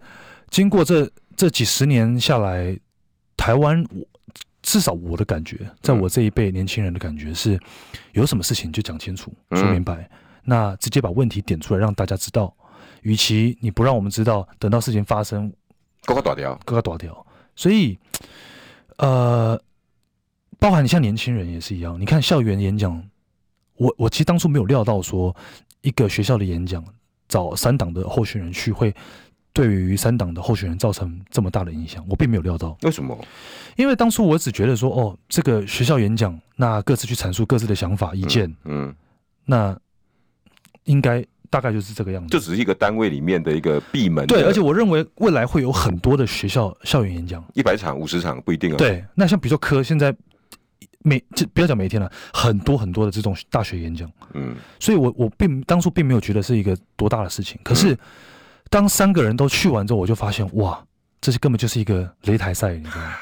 [0.50, 2.78] 经过这这几十年下来，
[3.36, 4.06] 台湾我
[4.62, 7.58] 至少我的感觉，在我这一辈年轻人的感觉是，
[8.12, 10.08] 有什么事情就讲清楚，说明白，
[10.44, 12.54] 那直接把问题点出来，让大家知道。
[13.02, 15.52] 与其你不让我们知道，等到事情发生，
[16.04, 17.26] 各个打掉，各个打掉。
[17.54, 17.98] 所以，
[18.98, 19.58] 呃，
[20.58, 21.98] 包含你像年轻人也是一样。
[22.00, 23.02] 你看校园演讲，
[23.76, 25.34] 我我其实当初没有料到说，
[25.80, 26.84] 一个学校的演讲
[27.28, 28.94] 找三党的候选人去，会
[29.52, 32.04] 对于三党的候选人造成这么大的影响。
[32.10, 32.76] 我并没有料到。
[32.82, 33.18] 为什么？
[33.76, 38.96] 因为当初我只觉得说，哦，这个学校演讲，那各自去阐述各自的想法、意见，嗯，嗯
[39.44, 39.80] 那
[40.84, 41.24] 应该。
[41.50, 44.26] 大概就是这个样子，就只是一个单位里面的一个闭门。
[44.26, 48.76] 对，而且我认为未来会有很多的学校校园演讲，一百场、五十场不一定啊。
[48.76, 50.14] 对，那像比如说科现在
[51.02, 57.58] 每就不要讲每天了，很多很多的这种大学演讲，嗯，所以我我并当初并没有觉得是一个多大的事情。
[57.62, 57.96] 可是
[58.70, 60.82] 当三个人都去完之后，我就发现哇，
[61.20, 63.14] 这是根本就是一个擂台赛，你知道吗？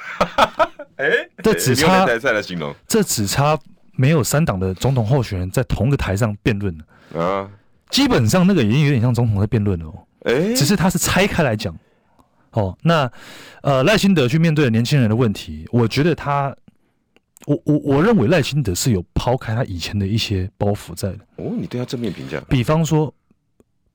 [0.96, 1.10] 哎，
[1.42, 3.58] 这只差擂台赛来形容，这只差
[3.96, 6.76] 没有三党的总统候选人在同一个台上辩论
[7.14, 7.50] 啊。
[7.94, 11.72] 基本上那个已经有点像总统在辩论了哦，哎，只是他是拆开来讲，
[12.50, 13.09] 哦，那
[13.62, 16.52] 呃赖清德去面对年轻人的问题，我觉得他，
[17.46, 21.18] 我我我认为赖清德是有抛开他以前的一些包袱在的。
[21.37, 22.40] 哦，你对他正面评价？
[22.48, 23.14] 比方说，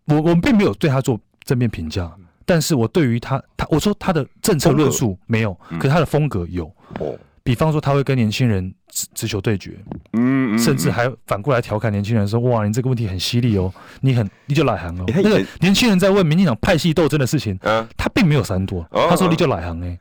[0.06, 2.10] 我我们并没有对他做正面评价，
[2.46, 6.66] 但是我对于他，他我说他的政策论述没有，可是他的风格有。
[7.00, 7.20] 哦。
[7.50, 9.72] 比方说，他会跟年轻人直直球对决，
[10.14, 17.58] 嗯，甚至还反过来调侃年轻人说：“哇，你这个问题很犀利哦，你很你就来行哦。”那个年轻人在问民进党派系斗争的事情，
[17.98, 19.98] 他并没有闪躲，他说：“你就来行哎。”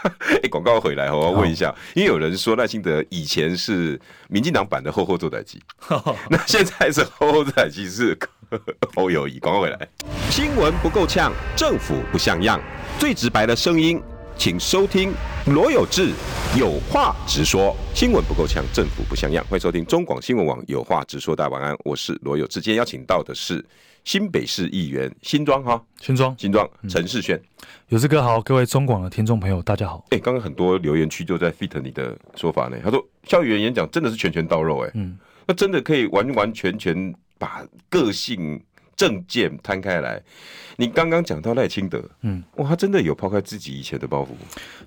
[0.42, 5.58] 哎，广告回来，我要问一下，因为有人说赖清德以前是民进党版的厚厚作代志，
[6.30, 8.16] 那现在是厚厚作代机是
[8.96, 9.38] 侯友谊。
[9.40, 9.88] 广告回来，
[10.30, 12.58] 新闻不够呛，政府不像样，
[12.98, 14.00] 最直白的声音。
[14.38, 15.12] 请收听
[15.46, 16.12] 罗有志
[16.56, 19.44] 有话直说，新闻不够呛，政府不像样。
[19.46, 22.60] 欢迎收听中广新闻网有话直说，大家晚安，我是罗有志。
[22.60, 23.62] 今天邀请到的是
[24.04, 27.38] 新北市议员新庄哈，新庄新庄陈世轩，
[27.88, 30.06] 有志哥好，各位中广的听众朋友大家好。
[30.10, 38.62] 哎，刚刚很多留言区就在 fit 你的说法呢，他说校园演讲真的是拳拳到肉，哎，嗯，那真的可以完完全全把个性。
[38.98, 40.20] 政见摊开来，
[40.76, 44.30] 你刚刚讲到赖清德，嗯，哇，他真的有抛开自己以前的包袱，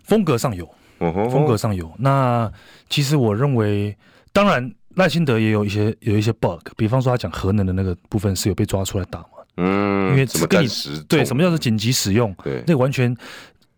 [0.04, 0.70] 风格上有，
[1.00, 1.90] 风格上有。
[1.98, 2.52] 那
[2.90, 3.98] 其实我认为，
[4.34, 10.68] 当然赖清德也有一些有一些 bug，比方说他讲核能的那个部分是有被抓出来打嘛，嗯，因为什么跟你
[11.08, 13.16] 对什么叫做紧急使用，对，那个完全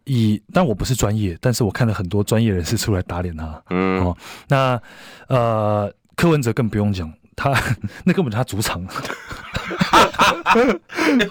[0.05, 4.17] 以，但我不是专业，但是我看了很多专业人士出来打脸他，嗯，哦，
[4.47, 4.81] 那
[5.27, 7.13] 呃，柯文哲更不用讲。
[7.35, 7.51] 他
[8.05, 8.85] 那根本他主场，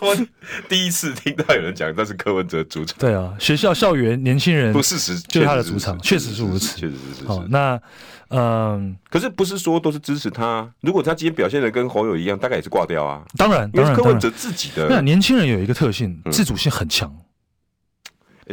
[0.01, 0.17] 我
[0.69, 2.97] 第一次听到有人讲那是柯文哲主场。
[2.99, 7.27] 对啊，学校校园年轻人不事实，就是他的主场，确实是如此，确实是。
[7.27, 7.81] 好，那
[8.29, 10.69] 嗯，可是不是说都是支持他？
[10.81, 13.23] 如果他今天表现的跟侯友一样，大概也是挂掉啊。
[13.37, 14.89] 当然，当然，柯文哲自己的。
[14.89, 17.15] 那年轻人有一个特性，自主性很强。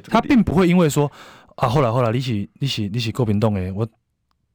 [0.08, 1.12] 他并不会因为说
[1.56, 3.88] 啊，后来后来，你起你起你起够冰冻哎，我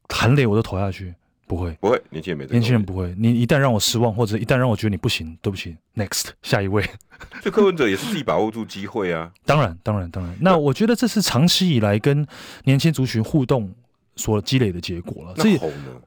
[0.09, 1.15] 含泪我都投下去。
[1.47, 2.47] 不会，不会，年轻人没。
[2.47, 3.15] 年轻人不会。
[3.19, 6.83] 你一旦让我失望，或者一旦让我觉得你不行，对不起，next， 下一位。
[7.43, 9.31] 这柯文哲也是自己把握住机会啊。
[9.45, 10.35] 当然，当然，当然。
[10.41, 12.27] 那我觉得这是长期以来跟
[12.65, 13.71] 年轻族群互动
[14.17, 15.35] 所积累的结果了。
[15.37, 16.01] 那红呢？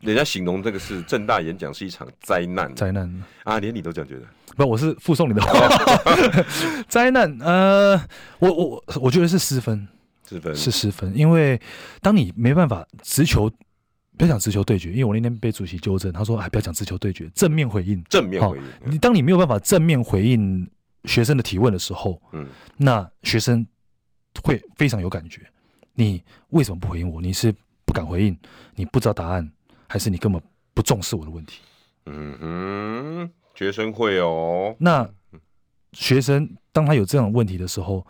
[0.00, 4.22] 人家形容这个是正大演讲是一场灾难，灾难啊，连你都这样觉得？
[4.56, 5.68] 不，我是附送你的话。
[6.88, 7.96] 灾难，呃，
[8.40, 9.86] 我我我觉得是失分，
[10.28, 11.60] 失分是失分，因为
[12.00, 13.48] 当你没办法直球。
[14.22, 18.62] 不要讲直球对决，因为我那天被主席纠正，他说：“哎，不要讲直球对决，正面回应，正面回应。
[18.84, 20.64] 你当你没有办法正面回应
[21.06, 23.66] 学生的提问的时候，嗯，那学生
[24.40, 25.42] 会非常有感觉。
[25.94, 27.20] 你为什么不回应我？
[27.20, 27.52] 你是
[27.84, 28.38] 不敢回应，
[28.76, 29.50] 你不知道答案，
[29.88, 30.40] 还是你根本
[30.72, 31.60] 不重视我的问题？
[32.06, 34.76] 嗯哼，学生会哦。
[34.78, 35.10] 那
[35.94, 38.06] 学生当他有这样的问题的时候，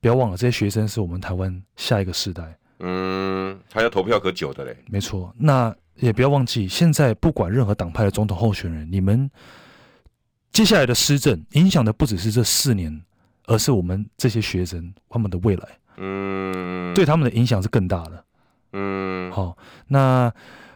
[0.00, 4.76] 不要忘了，这些学生是我们台湾下一个世代。”嗯，他要投票可久的嘞。
[4.88, 9.30] 没错，那也不要忘记，现在不管任何党派的总统候选人，你们
[10.52, 13.02] 接下来的施政影响的不只是这四年，
[13.46, 15.68] 而是我们这些学生他们的未来。
[15.96, 18.24] 嗯，对他们的影响是更大的。
[18.72, 19.56] 嗯，好，
[19.88, 20.30] 那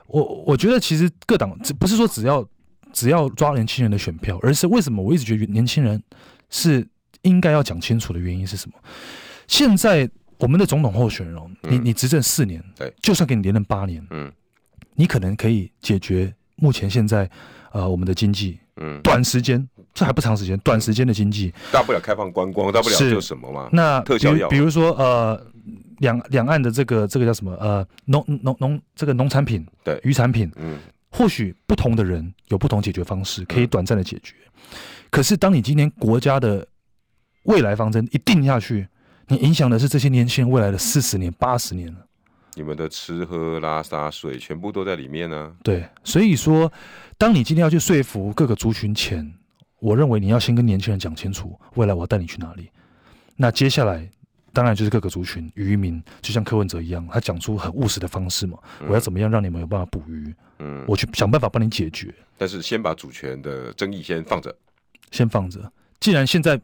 [0.07, 2.47] 我我觉得其实各党不是说只要
[2.93, 6.03] 只要抓年轻人的选票，而是为什么我一直觉得年轻人
[6.49, 6.89] 是
[7.23, 8.77] 应该要讲清楚的原因是什么？
[9.47, 10.09] 现在
[10.41, 14.33] 我们的总统候选人，你你执政四年，对，就算给你连任八年，嗯，
[14.95, 17.31] 你可能可以解决目前现在
[17.73, 23.69] 呃我们的经济，嗯，短时间这还不长时间，短时间的经济，大不了开放观光，大不了就什么嘛？
[23.73, 25.41] 那特效药，比如说呃
[25.99, 30.79] 两两岸的这个这个叫什么呃农农农这个农产品，对，渔产品，嗯，
[31.11, 34.35] 或许不同的人有不同解决方式，可以短暂的解决。
[35.11, 36.67] 可是当你今天国家的
[37.45, 38.87] 未来方针一定下去，
[39.31, 42.07] 你影响的是这些年轻人未来的四十年、八十年了。
[42.57, 45.53] 你们的吃喝拉撒睡全部都在里面呢。
[45.63, 46.71] 对，所以说，
[47.17, 49.33] 当你今天要去说服各个族群前，
[49.79, 52.69] 我认为你要先跟年轻人讲清楚，未来我要带你去哪里。
[53.37, 54.07] 那接下来，
[54.53, 58.59] 当然就是各个族群渔民，就像柯文哲一样，他讲出很务实的方式嘛。
[58.89, 60.35] 我要怎么样让你们有办法捕鱼？
[60.59, 62.13] 嗯，我去想办法帮你解决。
[62.37, 64.53] 但是先把主权的争议先放着，
[65.13, 65.73] 先放着。
[66.01, 66.61] 既然现在。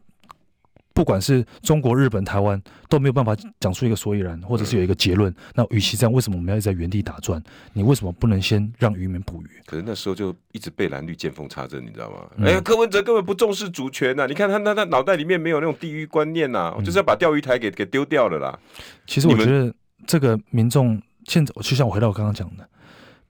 [0.97, 5.31] 不管是中国、日本、台湾都没有办法讲出一个所以然，或者是有一个结论。
[5.53, 7.39] 那与其这样，为什么我们要在原地打转？
[7.73, 9.61] 你为什么不能先让渔民捕鱼？
[9.67, 12.25] 可是那时候就一直被蓝绿见缝插针，你知道吗？
[12.43, 14.25] 哎呀，柯文哲根本不重视主权呐！
[14.25, 18.59] 你看他他他脑袋里面没有那种地域观念呐，我就是要把钓鱼台给给丢掉了啦。
[19.05, 19.71] 其实我觉得
[20.07, 22.67] 这个民众现在，就像我回到我刚刚讲的，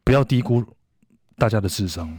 [0.05, 0.63] 不要低估
[1.37, 2.17] 大家的智商。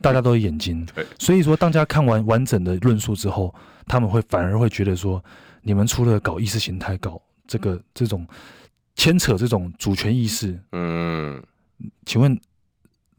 [0.00, 0.86] 大家都有眼睛，
[1.18, 3.54] 所以说，大家看完完整的论述之后，
[3.86, 5.22] 他们会反而会觉得说，
[5.62, 8.26] 你们除了搞意识形态，搞这个这种
[8.94, 11.42] 牵扯这种主权意识，嗯，
[12.04, 12.38] 请问，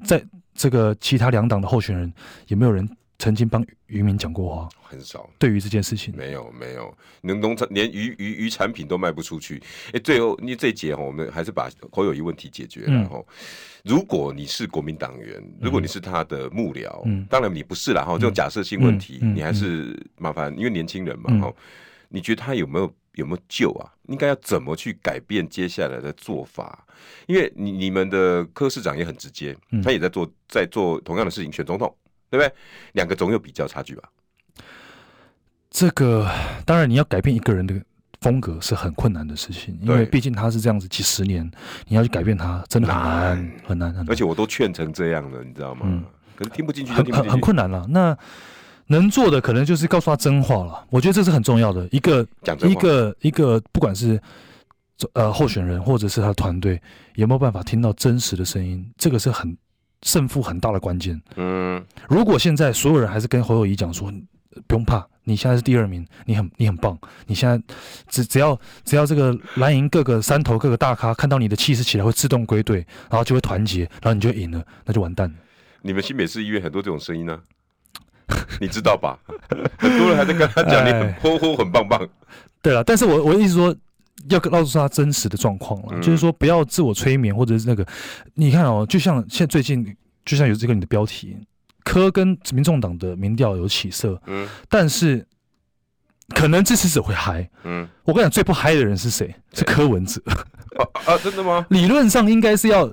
[0.03, 2.13] 在这个其他两党的候选人，
[2.47, 2.87] 有没有人
[3.21, 4.69] 曾经帮渔民讲过话？
[4.81, 5.29] 很少。
[5.37, 9.61] 对于这件事情，没有没有，农农产连鱼鱼鱼产品都卖不出去。
[9.93, 13.25] 哎，最后你这一节哈，我们还是把侯友宜问题解决，然后。
[13.83, 18.13] 如果你是国民党员，如果你是他的幕僚，嗯、当然你不是啦哈。
[18.13, 21.47] 这种假设性问题，嗯嗯嗯、你还是麻烦，因为年轻人嘛哈。
[21.47, 21.53] 嗯、
[22.09, 23.91] 你觉得他有没有有没有救啊？
[24.07, 26.85] 应该要怎么去改变接下来的做法？
[27.25, 31.91] 因为你你们的柯市长也很直接，他也在做在做同样的事情，选总统，
[32.31, 32.51] 对不对？
[32.93, 34.09] 两个总有比较差距吧？
[35.69, 36.27] 这个
[36.65, 37.75] 当然你要改变一个人的。
[38.21, 41.43] 风格是很困难的事情，因为毕竟他是这样子几十年，
[41.87, 44.05] 你要去改变他，真的很难，很难，很难。
[44.11, 45.81] 而且我都劝成这样了，你知道吗？
[45.85, 47.83] 嗯，可是听不进去，很很很困难了。
[47.89, 48.15] 那
[48.85, 50.85] 能做的可能就是告诉他真话了。
[50.91, 52.27] 我觉得这是很重要的一个
[52.61, 54.21] 一个一个，不管是
[55.13, 56.79] 呃候选人或者是他的团队，
[57.15, 59.57] 有没有办法听到真实的声音，这个是很
[60.03, 61.21] 胜负很大的关键。
[61.35, 64.11] 嗯，如果现在所有人还是跟侯友谊讲说，
[64.67, 65.07] 不用怕。
[65.23, 66.97] 你现在是第二名，你很你很棒。
[67.27, 67.61] 你现在
[68.07, 75.35] 只只要只要这个蓝营各个山头各个大咖看到你的气势起来，会自动归队，然后就会团结，然后你就赢了，那就完蛋了。
[75.83, 77.39] 你们新北市医院很多这种声音呢、
[78.27, 79.19] 啊， 你知道吧？
[79.77, 82.09] 很多人还在跟他讲你很呼呼很棒棒。
[82.63, 83.75] 对了，但是我我意思说
[84.29, 87.85] 要告诉他真实的状况了，嗯、就是说不要自我催眠或者是那个，
[88.35, 91.37] 你看哦，就像现在最近，就像有这个你的标题。
[91.83, 95.25] 科跟民众党的民调有起色，嗯，但是
[96.29, 99.33] 可能支持者会嗨，嗯，我跟你讲，最不嗨的人是谁？
[99.51, 100.21] 是柯文哲
[100.77, 101.65] 啊，啊，真的吗？
[101.71, 102.87] 理论上应该是要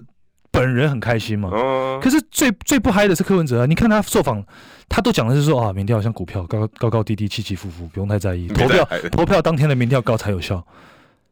[0.50, 3.66] 本人很开心嘛，哦，可是最最不嗨的是柯文哲啊！
[3.66, 4.42] 你看他受访，
[4.88, 10.66] 他都讲的是说啊，民调像股票高高高低低起起伏伏，不用太在意，投票投票当天的民调高才有效，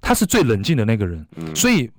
[0.07, 1.91] 他是最冷静的那个人，嗯，所以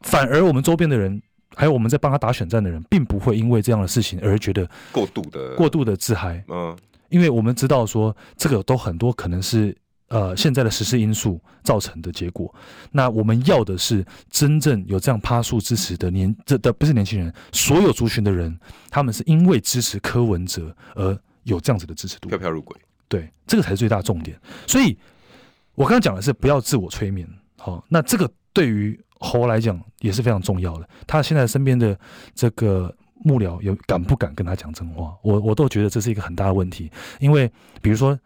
[0.00, 1.20] 反而我们周边的人。
[1.56, 6.42] 还有我们在帮他打选战的人，并不会因为这样的事情而觉得过度的过度的自嗨。
[6.48, 6.74] 嗯，
[7.08, 9.76] 因为我们知道说这个都很多可能是
[10.08, 12.54] 呃现在的时势因素造成的结果。
[12.92, 18.56] 那我们要的是真正有这样趴树支持的年这的不是年轻人，所有族群的人，
[18.88, 22.80] 他们是因为支持柯文哲而有这样子的支持度，飘飘入轨。
[23.08, 24.40] 对，这个才是最大的重点。
[24.68, 24.96] 所以
[25.74, 27.28] 我刚刚讲的是不要自我催眠。
[27.60, 28.98] 好，那这个对于。
[29.22, 30.88] 侯来讲也是非常重要的。
[31.06, 31.94] 他现在身边的
[32.34, 35.14] 这个幕僚有敢不敢跟他讲真话？
[35.22, 36.90] 我我都觉得这是一个很大的问题。
[37.18, 37.46] 因为
[37.82, 38.18] 比如说，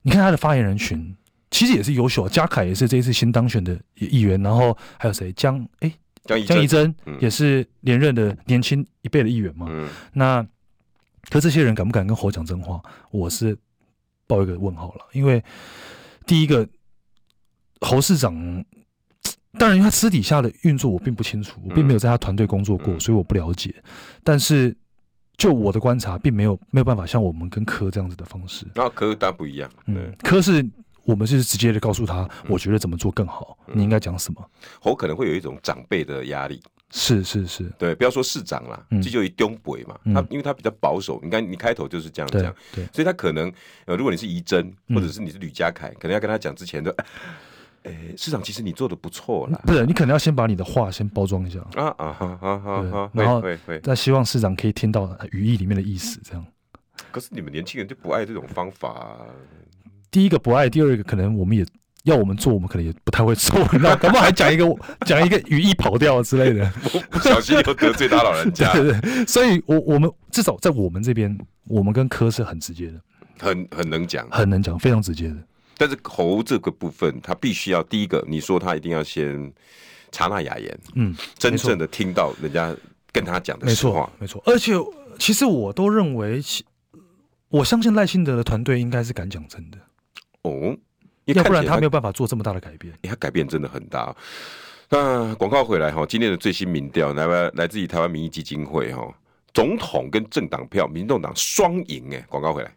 [0.00, 1.14] 你看他的发言人群，
[1.50, 2.26] 其实也是优秀。
[2.26, 5.30] 嘉凯也是这一次新当选的议员，然后还有谁？
[5.34, 5.92] 江哎，
[6.24, 9.66] 江江宜臻也是连任的年轻一辈的议员嘛。
[9.68, 10.42] 嗯、那
[11.28, 12.80] 可这些人敢不敢跟侯讲真话？
[13.10, 13.54] 我是
[14.26, 15.04] 抱一个问号了。
[15.12, 15.44] 因为
[16.24, 16.66] 第一个
[17.82, 18.64] 侯市长。
[19.58, 23.74] 当然，因为他私底下的运作我并不清楚，我并没有在他团队工作过，所以我不了解。
[24.22, 24.76] 但是
[25.36, 28.66] 就我的观察，并没有没有办法像我们跟柯这样子的方式。
[28.74, 30.64] 那柯当然不一样，嗯，柯是
[31.04, 34.50] 我们是直接的告诉他，我觉得怎么做更好，嗯、你应该讲什么。
[34.82, 36.60] 我可能会有一种长辈的压力。
[36.90, 43.52] 是是是，对，不要说市长啦，这就一东北嘛，他因为他比较保守，你看你开头就是这样讲，对，所以他可能
[43.84, 46.90] 呃，如果你是仪珍，或者是你是吕家凯，可能要跟他讲之前的，
[47.88, 53.42] 哎，市长其实你做的不错啦，不是，你可能要先把你的话先包装一下啊啊哈哈哈，然后
[53.82, 56.44] 那希望市长可以听到语义里面的意思，这样。
[57.10, 59.18] 可是你们年轻人就不爱这种方法，
[60.10, 61.66] 第一个不爱，第二个可能我们也。
[62.04, 64.64] 要我们做，我们可能也不太会做，那搞不好还讲一个
[65.04, 68.72] 讲一个语义跑掉之类的， 不不小心又得罪他老人家。
[68.80, 73.00] 对对，所以我我们至少在我们这边，我们跟科是很直接的，
[73.40, 75.36] 很很能讲，很能讲，非常直接的。
[75.78, 79.50] 但是喉这个部分，他必须要第一个，你说他一定要先
[80.12, 82.76] 查那雅言，嗯，真正的听到人家
[83.10, 84.42] 跟他讲的没错，没错。
[84.44, 84.74] 而且
[85.18, 86.42] 其实我都认为，
[87.48, 89.78] 我相信赖清德的团队应该是敢讲真的。
[90.42, 90.76] 哦。
[91.34, 92.90] 要不然他没有办法做这么大的改变。
[93.02, 94.16] 他改变真的很大。
[94.88, 99.14] 那广告回来哈，今天的最新民调来来来自于台湾民意基金会哈，
[99.52, 102.24] 总统跟政党票，民众党双赢哎。
[102.30, 102.74] 广告回来，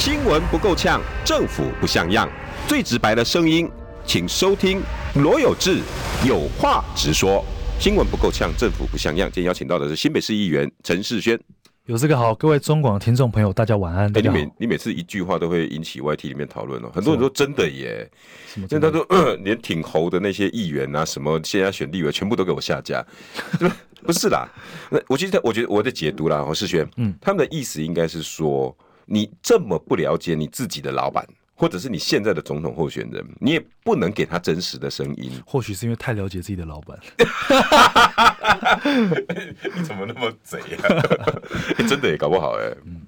[0.00, 2.26] 新闻不够呛，政府不像样，
[2.66, 3.70] 最直白的声音，
[4.06, 4.80] 请收听
[5.16, 5.80] 罗有志
[6.26, 7.44] 有话直说。
[7.78, 9.28] 新闻不够呛，政府不像样。
[9.30, 11.38] 今天邀请到的是新北市议员陈世轩。
[11.84, 14.06] 有这个好，各位中广听众朋友，大家晚安。
[14.16, 18.10] 哎、欸，你每你每次一句话都会引起 YT 里面讨论哦，很多人说真的耶？
[18.54, 19.06] 现在他说
[19.44, 23.04] 连挺侯的那些议员啊，什么现在选立委，全部都给我下架，
[24.02, 24.48] 不是啦。
[24.88, 28.74] 那我其实我觉得我的解读啦，黄世轩，嗯，他们的意思应该是说，
[29.10, 31.26] 你这么不了解你自己的老板。
[31.52, 35.30] 或者是你现在的总统候选人，你也不能给他真实的声音。
[35.44, 36.98] 或许是因为太了解自己的老板。
[39.76, 40.88] 你怎么那么贼啊？
[41.76, 42.74] 欸、真的也搞不好哎、欸。
[42.86, 43.02] 嗯，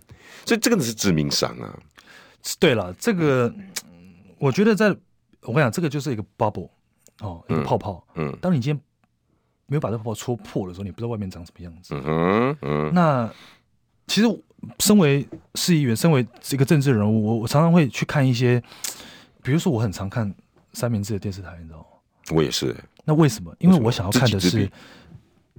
[0.45, 1.79] 所以这个是致命伤啊。
[2.61, 3.51] 对了，这个
[4.37, 4.89] 我觉得在，
[5.41, 6.69] 我跟你讲，这个就是一个 bubble
[7.21, 8.07] 哦，一个泡泡。
[8.17, 8.29] 嗯。
[8.29, 8.79] 嗯，当你今天
[9.65, 11.99] 没有把这泡泡戳破的时候，你不知道外面长什么样子。
[12.05, 12.93] 嗯嗯。
[12.93, 13.33] 那
[14.07, 14.29] 其实。
[14.79, 18.63] 身为市议员，身为一个政治人物，我我常常会去看一些，
[19.43, 20.33] 比如说我很常看
[20.73, 21.85] 三明治的电视台，你知道吗？
[22.31, 22.75] 我也是。
[23.05, 23.55] 那为什么？
[23.59, 24.71] 因为我想要看的是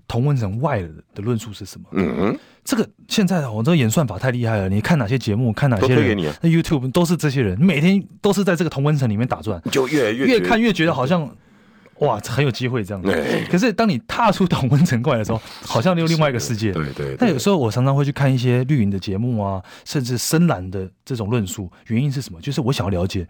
[0.08, 0.82] 同温层外
[1.14, 1.88] 的论述是什么。
[1.92, 2.40] 嗯嗯。
[2.64, 11.36] 这个现在我这个演算法太厉害了，你看哪些节目，看哪些人，那 YouTube 都是这些人，每天都是在这个同温层里面打转，就越来越越看越觉得好像。
[12.00, 13.46] 哇，很有机会这样子。
[13.50, 16.72] 可是当你踏出同温层过来的时候，好像又另外一个世界。
[16.72, 17.16] 对对。
[17.18, 22.42] 但有时候我常常会去看一些绿营的节目啊，甚至深蓝的这种论述，原因是什么？
[22.42, 23.26] 就是我想要了解，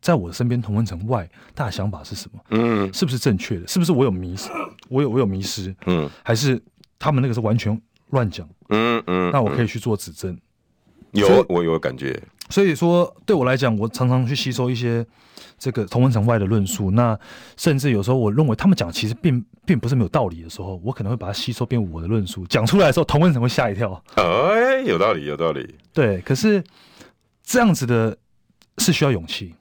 [0.00, 2.40] 在我身边同温层外，大家想法是什么？
[2.50, 3.66] 嗯，是不是正确的？
[3.66, 4.48] 是不是我有迷失？
[4.88, 5.74] 我有我有迷失？
[5.86, 6.62] 嗯，还是
[6.98, 7.78] 他们那个是完全
[8.10, 8.48] 乱讲？
[8.70, 9.30] 嗯嗯。
[9.32, 10.38] 那我可以去做指正。
[11.10, 12.18] 有，我有感觉。
[12.48, 15.04] 所以说，对我来讲，我常常去吸收一些。
[15.58, 17.18] 这个同文层外的论述，那
[17.56, 24.02] 甚至有时候我认为他们讲其实并并不是没有道理的时候，我可能会把它吸收变我的论述，讲出来的时候同文层会吓一跳。
[24.14, 25.74] 哎，有道理，有道理。
[25.92, 26.62] 对，可是
[27.42, 28.16] 这样子的
[28.78, 29.54] 是需要勇气。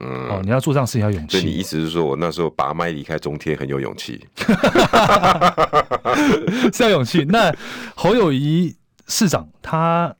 [0.00, 1.38] 嗯，哦，你要做这样事情要勇气。
[1.38, 4.26] 所以你意思是说我那时候拔麦离开中天很有勇气？
[6.72, 7.24] 是要勇气。
[7.28, 7.54] 那
[7.94, 8.74] 侯友宜
[9.06, 10.14] 市长他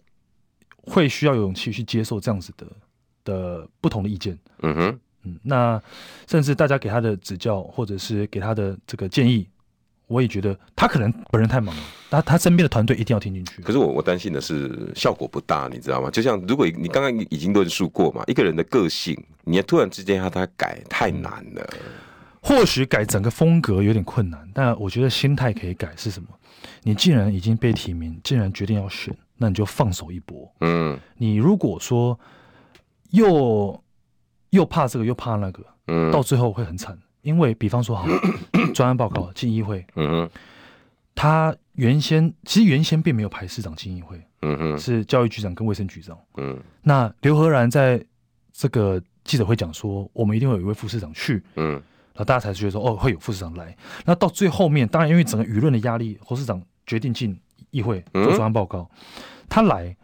[0.82, 2.66] 会需要有勇气去接受这样子的
[3.24, 4.38] 的不同的意见。
[4.62, 5.00] 嗯哼。
[5.24, 5.82] 嗯，那
[6.28, 9.48] 甚至大家给他的指教，或者是给他的这个建议，
[10.06, 13.62] 我也觉得他可能本人太忙了，他他身边的团队一定要听进去。
[13.62, 16.10] 可是我我担心的是效果不大，你知道吗？
[16.10, 21.66] 就像如果你刚刚已经论述过嘛，一个人的个性，你要突然之间要他改太难了。
[22.40, 25.90] 或许改整个风格有点困难，但我觉得心态可以改。
[25.96, 26.28] 是什么？
[26.82, 30.54] 你既然已经被提名，既然决定要选，那你就放手一搏。
[30.60, 32.20] 嗯，你如果说
[33.12, 33.82] 又。
[34.54, 36.96] 又怕这个又怕那个，嗯，到最后会很惨。
[37.22, 38.06] 因为比方说，好，
[38.74, 40.28] 专案报告进议会，嗯，
[41.14, 48.04] 他原先其实原先并没有排市长进议会，嗯哼，是教育局长跟卫生局长，嗯，那刘和然在
[48.52, 53.74] 这个记者会讲说，我们一定会有一位副市长去，嗯，然后大家才觉得说，哦，会有副市长来。
[54.04, 57.34] 那到最后面，当然因为整个舆论的压力，侯市长决定进
[57.70, 58.90] 议会做专案报告，
[59.48, 59.96] 他来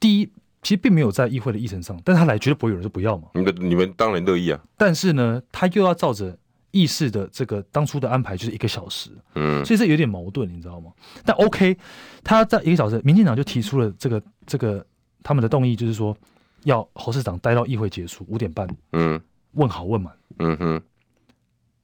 [0.00, 0.28] 第一。
[0.64, 3.28] 其实并没有在议会的议程上，但他来绝对不会有人说不要嘛。
[3.34, 4.58] 你们你们当然乐意啊。
[4.76, 6.36] 但是呢，他又要照着
[6.70, 9.10] 议事的这个当初的安排，就是一个小时。
[9.34, 10.90] 嗯，所以这有点矛盾，你知道吗？
[11.22, 11.76] 但 OK，
[12.24, 14.84] 他在一个小时，民进党就提出了这个这个
[15.22, 16.16] 他们的动议，就是说
[16.62, 18.66] 要侯市长待到议会结束五点半。
[18.92, 19.20] 嗯，
[19.52, 20.12] 问好问满。
[20.38, 20.82] 嗯哼，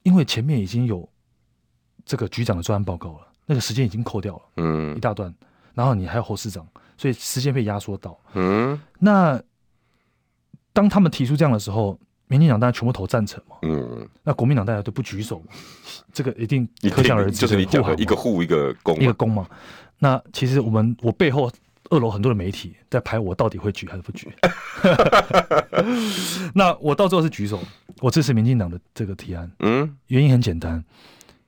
[0.01, 1.07] 因为前面已经有
[2.03, 4.41] 这个局长的专案报告了，那个时间已经扣掉了。
[4.57, 5.31] 嗯，一大段，
[5.75, 6.67] 然后你还有侯市长。
[7.01, 9.41] 所以时间被压缩到，嗯，那
[10.71, 13.55] 当他们提出这样的时候，民进党大家全部投赞成嘛。
[13.63, 15.45] 嗯，那国民党大家都不举手嘛，
[16.13, 19.49] 这个一定可想而知，就是你讲的一个护一个攻，一个攻嘛。
[19.97, 21.51] 那其实我们我背后
[21.89, 24.31] 二楼很多的媒体在拍我到底会举还是不举。
[26.53, 27.59] 那我到最后是举手，
[27.99, 29.51] 我支持民进党的这个提案。
[29.61, 30.85] 嗯，原因很简单，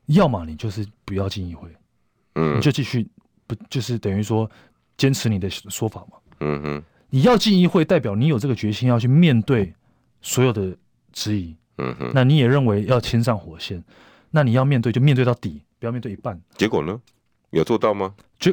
[0.08, 1.70] 要么你就是不要进议会，
[2.34, 3.08] 嗯，你就继续
[3.46, 4.50] 不就是等于说
[4.98, 6.18] 坚持你的说法嘛。
[6.40, 6.84] 嗯哼。
[7.10, 9.72] 你要进议会，代表你有这个决心，要去面对
[10.20, 10.76] 所有的
[11.12, 11.56] 质疑。
[11.78, 13.84] 嗯哼，那你也认为要亲上火线，
[14.32, 16.42] 那你要面对就面对到底，不要面对一半。
[16.58, 17.00] 结果呢？
[17.52, 18.16] 有做到吗？
[18.40, 18.52] 就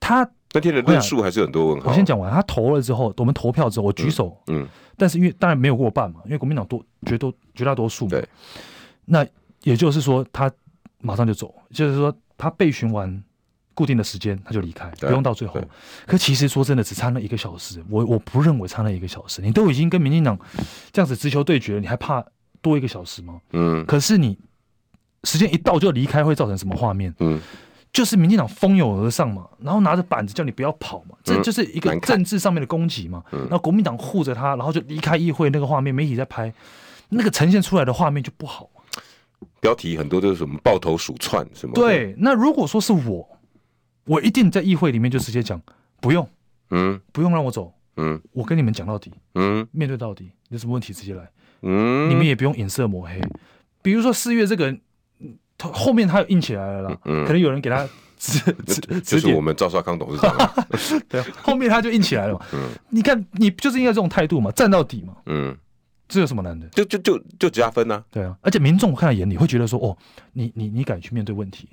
[0.00, 1.90] 他那天的论述还是很多问号。
[1.90, 4.42] 我先讲完，他投了之后，我们投票之后，我举手。
[4.46, 4.66] 嗯，
[4.96, 8.12] 但是因为当然没有过半嘛，因为国民党多绝多绝大多数嘛。
[8.12, 8.26] 对。
[9.04, 9.26] 那
[9.64, 10.50] 也就是说，他
[10.98, 13.22] 马上就走，就是说他被询完。
[13.74, 15.60] 固定的时间他就离开，不用到最后。
[16.06, 19.40] 可其实说真的，只差那一个小时，我我不认为差那一个小时。
[19.42, 20.38] 你都已经跟民进党
[20.92, 22.24] 这样子直球对决了，你还怕
[22.60, 23.40] 多一个小时吗？
[23.52, 23.84] 嗯。
[23.86, 24.38] 可是你
[25.24, 27.14] 时间一到就离开，会造成什么画面？
[27.20, 27.40] 嗯，
[27.92, 33.22] 就是民进党蜂拥而上嘛，然后拿着板子叫你不要跑嘛，这就是一个政治上面的攻击嘛。
[33.32, 36.52] 嗯然后国民党护着他，然后就离开议会，那个画面媒体在拍，
[37.08, 38.68] 那个呈现出来的画面就不好。
[39.60, 41.74] 标题很多都是什么抱头鼠窜什么？
[41.74, 43.28] 对，那如果说是我。
[44.04, 45.60] 我一定在议会里面就直接讲，
[46.00, 46.28] 不用，
[46.70, 51.30] 嗯，不用让我走，嗯，我跟你们讲到底，嗯，面对到底，有什么问题直接来，
[51.62, 53.20] 嗯，你们也不用隐色抹黑，
[53.80, 54.80] 比如说四月这个人，
[55.56, 57.88] 他后面他又硬起来了啦，嗯，可能有人给他
[58.18, 60.36] 指 指指，就是我们赵少康董事长，
[61.08, 65.56] 对，后面他就硬起来了嘛，嗯，你看你就是应该这种态度嘛，站到底嘛，嗯，
[66.08, 66.66] 这有什么难的？
[66.70, 69.96] 就就就就加分呢，对啊，而且民众看在眼里会觉得说，哦，
[70.32, 71.68] 你你你敢去面对问题。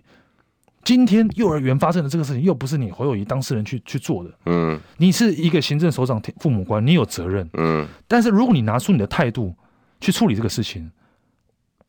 [0.84, 4.32] 今天幼儿园发生的这个事情，又不是你侯友谊当事人去去做的。
[4.46, 7.48] 嗯，你是一个行政首长、父母官，你有责任。
[7.54, 9.56] 嗯，但是如果你拿出你的态度
[10.02, 10.90] 去处理这个事情，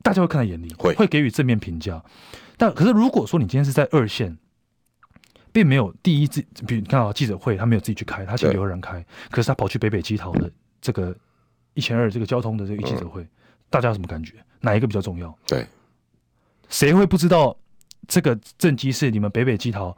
[0.02, 2.02] 大家会看在眼里，会会给予正面评价。
[2.58, 4.36] 但可是如果说你今天是在二线，
[5.52, 11.16] 并没有第一次，比如你看啊记者会，他没有自己去开，他请刘人开，可是他跑去北北基桃的这个
[11.74, 13.28] 一千二这个交通的这个记者会，嗯、
[13.70, 14.34] 大家有什么感觉？
[14.60, 15.34] 哪一个比较重要？
[15.46, 15.66] 对，
[16.68, 17.56] 谁会不知道？
[18.10, 19.96] 这个政绩是你们北北基桃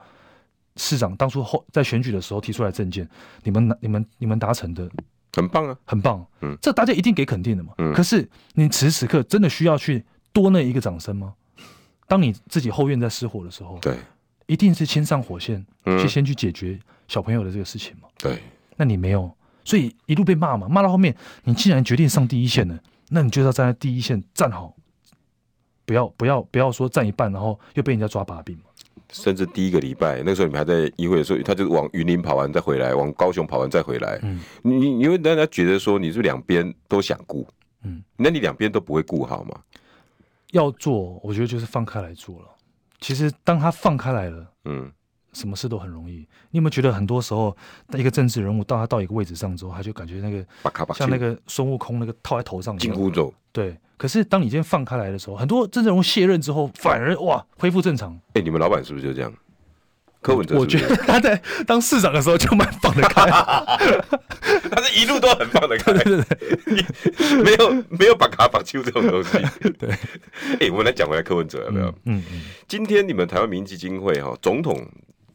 [0.76, 3.08] 市长当初后在选举的时候提出来政见，
[3.42, 4.86] 你们你们你们达成的
[5.32, 7.90] 很棒啊，很棒，嗯，这大家一定给肯定的嘛，嗯。
[7.94, 11.32] 可是你此时此刻真的需要去多那一个掌声吗？
[12.06, 13.96] 当你自己后院在失火的时候，对，
[14.46, 15.64] 一定是先上火线，
[15.98, 18.38] 去先去解决小朋友的这个事情嘛，对。
[18.76, 19.34] 那你没有，
[19.64, 24.76] 所以一路被骂嘛，骂到后面，你既然决定上第一线了，那你就要站在第一线站好。
[25.84, 28.58] 不要不要不要说占一半，然后又被人家抓把柄。
[29.10, 34.18] 甚至第一个礼拜，那时候你们还在议会的时候，他就往云林跑完再回来，往高雄跑完再回来。
[34.22, 37.46] 嗯，你你会让人家觉得说你是两边都想顾，
[37.82, 39.60] 嗯，那你两边都不会顾好吗？
[40.52, 42.46] 要做，我觉得就是放开来做了。
[43.00, 44.90] 其实当他放开来了，嗯。
[45.34, 46.16] 什么事都很容易。
[46.50, 47.56] 你有没有觉得很多时候，
[47.96, 50.44] 一个政治人物到他到一个位置上之后，他就感觉那个
[50.94, 53.32] 像那个孙悟空那个套在头上紧箍咒。
[53.50, 53.74] 对。
[54.02, 58.18] 可是当你今天放开来的时候，很多政治人物卸任之后，反而哇恢复正常。
[58.34, 59.32] 哎，你们老板是不是就这样？
[60.20, 63.30] 柯文哲，我觉得他在当市长的时候就蛮放得开，
[64.70, 69.38] 他是一路都很放得开，对对对， 没有没有把卡绑住这种东西。
[69.78, 69.90] 对。
[70.58, 71.86] 哎，我们来讲回来柯文哲有没有？
[72.06, 72.42] 嗯嗯。
[72.66, 74.84] 今天你们台湾民意基金会哈总统。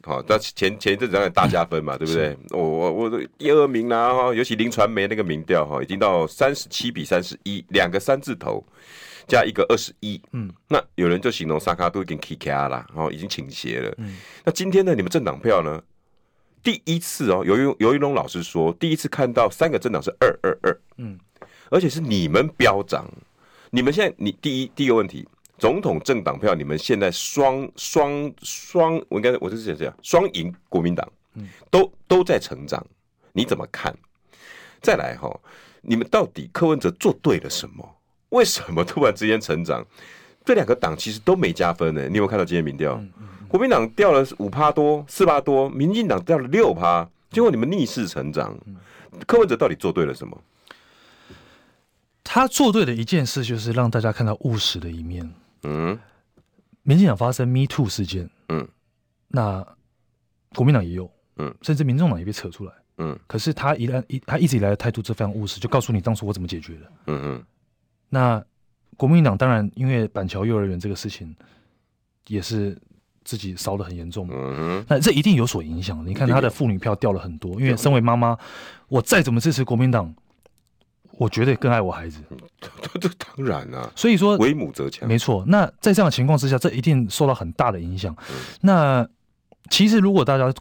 [0.07, 2.37] 好，那前前一阵子让大加分嘛，对不对？
[2.51, 8.65] 我我我的第二名啦，哈，尤其林传媒那个民调哈，已经到三十七比三十一，两个三字头
[9.27, 13.93] 加一个二十一，嗯，那有人就形容萨卡都已经 K K 了，然后已经倾斜了。
[13.97, 15.83] 嗯，那今天呢，你们政党票呢？
[16.63, 21.19] 第一次哦，游游宜农老师说，第一次看到三个政党是二二二，嗯，
[21.69, 23.05] 而且是你们飙涨，
[23.71, 25.27] 你们现在你第一第一个问题。
[25.57, 31.11] 总统政党票，你们现在双双双，我应该我就是这样，双赢国民党，
[31.71, 32.85] 都都在成长，
[33.33, 33.95] 你怎么看？
[34.81, 35.39] 再来哈，
[35.81, 37.97] 你们到底柯文哲做对了什么？
[38.29, 39.85] 为什么突然之间成长？
[40.45, 42.01] 这两个党其实都没加分呢？
[42.03, 43.01] 你有没有看到今天民调？
[43.47, 48.57] 国民党掉了五趴多，四趴多，民进党掉了六趴，结果你们逆势成长，
[49.25, 50.41] 柯文哲到底做对了什么？
[52.23, 55.33] 他做对的一件事就是让大家看到务实的一面。
[55.63, 55.97] 嗯，
[56.83, 58.67] 民进党发生 Me Too 事件，嗯，
[59.27, 59.65] 那
[60.55, 67.43] 国民党也有，嗯，甚至民众党也被扯出来，嗯，可是他一旦一他一直以来的态度是非常务实，就告诉你当初我怎么解决的，嗯嗯，
[68.09, 68.43] 那
[68.95, 71.35] 国民党当然因为板桥幼儿园这个事情
[72.27, 72.77] 也是
[73.23, 76.05] 自己烧的很严重，嗯嗯，那这一定有所影响。
[76.05, 78.37] 你看他的妇女票掉了很多，因为身为妈妈，
[78.87, 80.13] 我再怎么支持国民党。
[81.17, 82.21] 我绝对更爱我孩子。
[82.59, 85.43] 这 这当然啊，所以说为母则强，没错。
[85.47, 88.15] 那在这样的情况之下，这一定受到很大的影响。
[88.61, 89.07] 那
[89.69, 90.53] 其实如果大家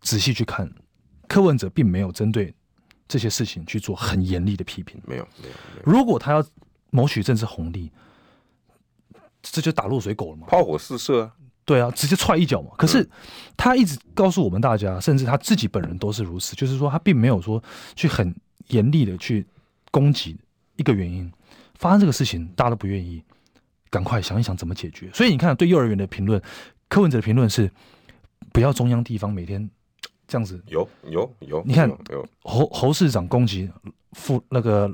[0.00, 0.70] 仔细去看，
[1.28, 2.54] 柯文哲并没有针对
[3.06, 5.54] 这些事情去做很严厉的批评，没有，没有。
[5.84, 6.44] 如果他要
[6.90, 7.90] 谋取政治红利，
[9.42, 11.32] 这就打落水狗了嘛，炮火四射啊。
[11.64, 12.70] 对啊，直接踹一脚嘛。
[12.78, 13.06] 可是
[13.54, 17.62] 他一直告诉我们大家，甚至他自己本人都是如此，就是说他并没有说
[17.94, 18.34] 去很
[18.68, 19.46] 严厉的去
[19.98, 20.38] 攻击
[20.76, 21.30] 一个原因。
[21.74, 23.20] 发生这个事情，大家都不愿意，
[23.90, 25.10] 赶快想一想怎么解决。
[25.12, 26.40] 所以你看，对幼儿园的评论，
[26.88, 27.68] 柯文哲的评论是
[28.52, 29.68] 不要中央地方每天
[30.28, 30.62] 这样子。
[30.66, 31.90] 有有有，你看
[32.42, 33.68] 侯侯市长攻击
[34.12, 34.88] 副那个。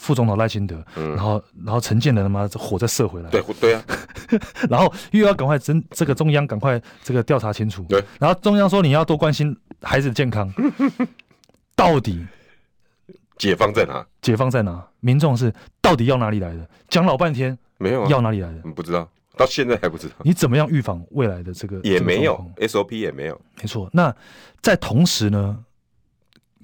[0.00, 3.84] 副总统赖清德，然后然后陈建仁他妈火再射回来，对对啊，
[4.68, 10.52] 然后又要赶快真这个中央赶快这个调查清楚，对，然后中央说你要多关心孩子的健康，
[11.76, 12.26] 到底
[13.36, 14.06] 解放在哪？
[14.20, 14.86] 解放在哪？
[15.00, 16.68] 民众是到底要哪里来的？
[16.88, 18.60] 讲老半天没有要哪里来的？
[18.74, 20.14] 不知道，到现在还不知道。
[20.22, 23.88] 你怎么样预防未来的这个也没有 SOP 也没有，没错。
[23.92, 24.14] 那
[24.62, 25.64] 在同时呢，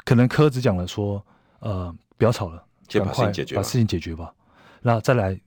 [0.04, 1.24] 可能科只讲了说，
[1.58, 2.64] 呃，不要吵了。
[2.88, 4.32] 先把事情解决，把事情解决吧。
[4.82, 5.38] 然后再来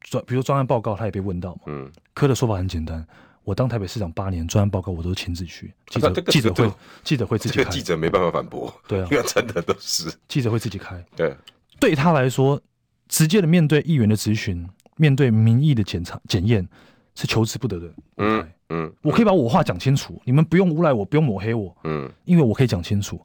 [0.00, 1.60] 专，比如专案报告，他也被问到嘛。
[1.66, 3.04] 嗯，科的说法很简单，
[3.44, 5.72] 我当台北市长八年，专案报告我都亲自去。
[5.88, 6.72] 记者记者会
[7.02, 8.72] 记者会自己开，记者没办法反驳。
[8.86, 11.04] 对啊， 因为真的都是记者会自己开。
[11.16, 11.34] 对，
[11.80, 12.60] 对他来说，
[13.08, 14.64] 直接的面对议员的质询，
[14.96, 16.66] 面对民意的检查检验，
[17.14, 17.92] 是求之不得的。
[18.18, 21.76] 嗯嗯，我可以把我话讲清楚，你们不用诬赖我，不用抹黑我。
[21.84, 23.20] 嗯，因为我可以讲清楚。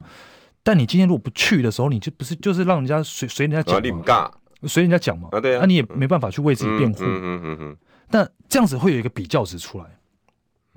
[0.64, 4.32] 但你今天如果不去的时候，你就不是就是让人家随随人家讲嘛？
[4.64, 5.28] 随人家讲嘛？
[5.30, 7.04] 啊，对啊，那你也没办法去为自己辩护。
[7.04, 7.76] 嗯嗯嗯嗯。
[8.10, 9.84] 但这样子会有一个比较值出来。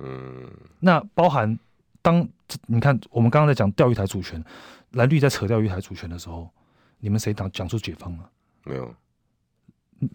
[0.01, 0.49] 嗯。
[0.79, 1.57] 那包含
[2.01, 2.27] 当
[2.67, 4.43] 你看我们刚刚在讲钓鱼台主权，
[4.91, 6.49] 蓝绿在扯钓鱼台主权的时候，
[6.99, 8.29] 你们谁讲讲出解放了？
[8.65, 8.95] 没有，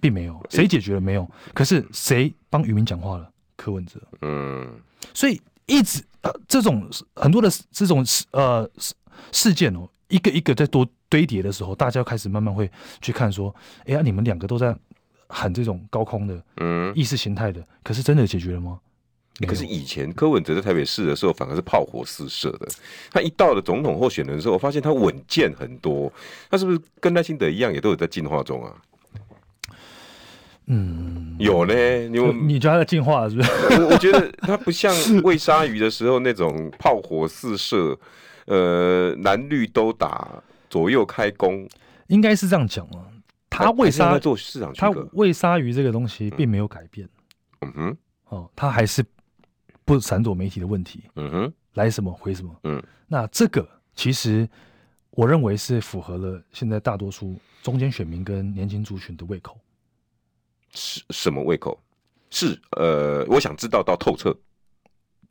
[0.01, 0.45] 并没有。
[0.51, 1.01] 谁解决了？
[1.01, 1.29] 没有。
[1.55, 3.31] 可是谁帮渔民讲话了？
[3.57, 4.01] 柯文哲。
[4.23, 4.81] 嗯。
[5.15, 8.69] 所以一直呃，这种很多的这种呃。
[9.33, 12.71] 事件哦，一个一个在多堆叠的时候，大家开始慢慢会
[13.01, 13.53] 去看说，
[13.87, 14.77] 哎呀，你们两个都在
[15.27, 18.79] 喊这种高空的，嗯，意识形态的，可是真的解决了吗？
[19.47, 22.67] 可是以前柯文哲在台北市的时候，反而是炮火四射的。
[23.11, 26.13] 他一到了总统候选人的时候，我发现他稳健很多。
[26.51, 28.73] 他是不是跟赖清德一样，也都有在进化中啊？
[30.67, 31.75] 嗯，有呢。
[32.09, 32.19] 你
[32.55, 33.51] 你觉得他在进化是不是？
[33.81, 37.99] 我我觉得他不像喂鲨鱼的时候那种炮火四射。
[38.47, 41.69] 呃，蓝绿都打，左右开弓，
[42.07, 43.03] 应该是这样讲啊。
[43.51, 44.73] 他为啥做市场？
[44.73, 47.09] 他喂鲨鱼这个东西并没有改变。
[47.63, 47.97] 嗯哼，
[48.29, 49.05] 哦，他还是
[49.87, 51.05] 不闪躲媒体的问题。
[51.15, 52.55] 嗯哼，来什么回什么。
[52.65, 54.47] 嗯，那这个其实
[55.11, 59.59] 我认为是符合了现在大多数中间选民跟年轻族群的胃口。
[60.73, 61.81] 是什么胃口？
[62.29, 64.37] 是呃，我想知道到透彻。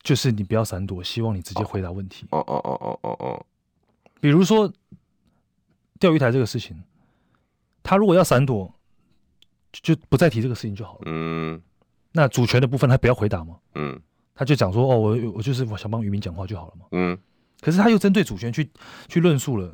[0.01, 2.26] 就是你不要闪躲，希望你直接回答问题。
[2.30, 3.45] 哦哦哦哦哦哦，
[4.22, 4.72] 比如说
[5.99, 6.82] 钓鱼台这个事情，
[7.84, 8.74] 他如果要闪躲，
[9.72, 11.01] 就不再提这个事情就好了。
[11.06, 11.62] 嗯，
[12.12, 13.58] 那主权的部分他不要回答吗。
[13.74, 13.99] 嗯，
[14.36, 16.86] 他就讲说哦，我我就是我想帮渔民讲话就好了嘛。
[16.92, 17.18] 嗯，
[17.62, 18.70] 可是他又针对主权去
[19.08, 19.74] 去论述了，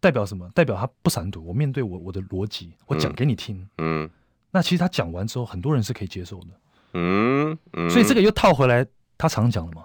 [0.00, 0.50] 代表什么？
[0.54, 3.66] 代表他不闪躲，我面对我我的逻辑，我讲给你听。
[3.78, 4.10] 嗯，
[4.50, 6.46] 那其实他讲完之后，很多人是可以接受的。
[6.94, 8.86] 嗯，嗯所以这个又套回来。
[9.22, 9.84] 他常讲了嘛，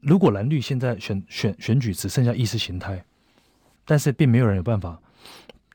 [0.00, 3.04] 如果蓝绿现在选选选举只剩下意识形态，
[3.84, 4.98] 但是并没有人有办法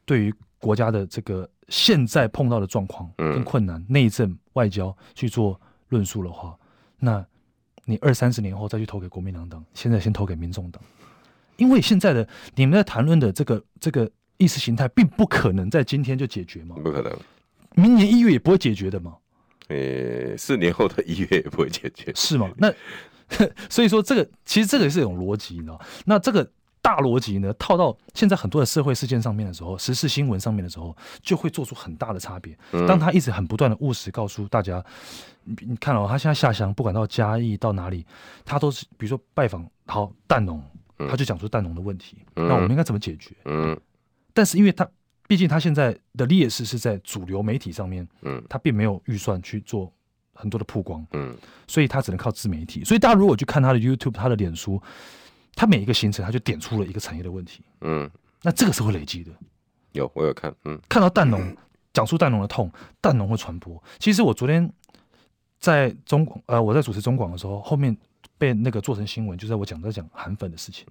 [0.05, 6.57] 对于国家的这个现在碰到的状况跟困难、内政外交去做论述的话，
[6.97, 7.23] 那
[7.89, 10.79] 你二三十年后再去投给国民党党，现在先投给民众党，
[11.57, 17.11] 因为现在的你们在谈论的这个这个意识形态，并不可能在今天就解决嘛，不可能，
[17.73, 19.15] 明年一月也不会解决的嘛。
[19.69, 22.51] 呃、欸，四年后的一月也不会解决，是吗？
[22.57, 22.71] 那
[23.69, 25.79] 所以说，这个其实这个也是一种逻辑，你知道？
[26.05, 26.47] 那这个
[26.81, 32.57] 大逻辑呢，套到现在很多的社会事件上面的时候，时事新闻上面的时候，就会做出很大的差别。
[32.87, 34.83] 当他一直很不断的务实告诉大家，
[35.43, 38.05] 你你看哦，他现在下乡，不管到嘉义到哪里，
[38.45, 40.63] 他都是比如说拜访好蛋农，
[41.09, 43.35] 他就讲出蛋农的问题，那我们应该怎么解决？
[43.45, 43.79] 嗯，
[44.33, 44.87] 但是因为他。
[45.27, 49.93] 毕竟他现在的劣势是在主流媒体上面，嗯，他并没有预算去做
[50.33, 52.83] 很多的曝光，嗯，所以他只能靠自媒体。
[52.83, 54.81] 所以大家如果去看他的 YouTube、他的脸书，
[55.55, 58.09] 他每一个行程他就点出了一个产业的问题，嗯，
[58.41, 59.31] 那这个是会累积的。
[59.91, 61.55] 有，我有看，嗯，看到蛋农
[61.91, 62.71] 讲述蛋农的痛，
[63.01, 63.81] 蛋农会传播。
[63.97, 64.71] 其实我昨天
[65.59, 67.95] 在中广，呃，我在主持中广的时候，后面
[68.37, 70.85] 被那个做成新闻，就在我讲在讲韩粉的事情。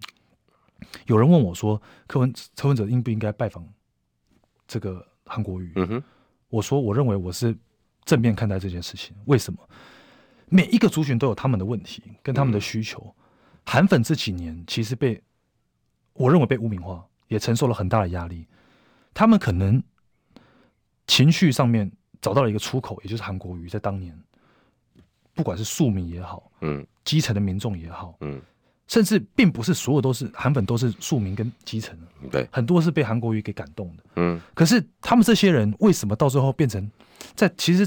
[1.06, 3.66] 有人问我说，柯文柯文哲应不应该拜访？
[4.66, 5.72] 这个韩国瑜。
[5.76, 6.02] 嗯哼，
[6.48, 7.56] 我说我认为我是
[8.04, 9.16] 正面看待这件事情。
[9.26, 9.58] 为什么？
[10.50, 13.14] 每一个族群都有他们的问题跟他们的需求。
[13.70, 15.20] 韩粉这几年其实被
[16.14, 18.46] 我认为被污名化，也承受了很大的压力。
[19.12, 19.82] 他们可能
[21.06, 21.92] 情绪上面
[22.22, 24.18] 找到了一个出口，也就是韩国瑜在当年，
[25.34, 28.40] 不管是庶民也好，嗯，基层的民众也好，嗯。
[28.86, 31.94] 甚至并不是所有都是韩粉，都是庶民跟基层，
[32.30, 34.40] 对，很多是被韩国瑜给感动的，嗯。
[34.54, 36.90] 可是他们这些人为什么到最后变成
[37.34, 37.52] 在？
[37.58, 37.86] 其实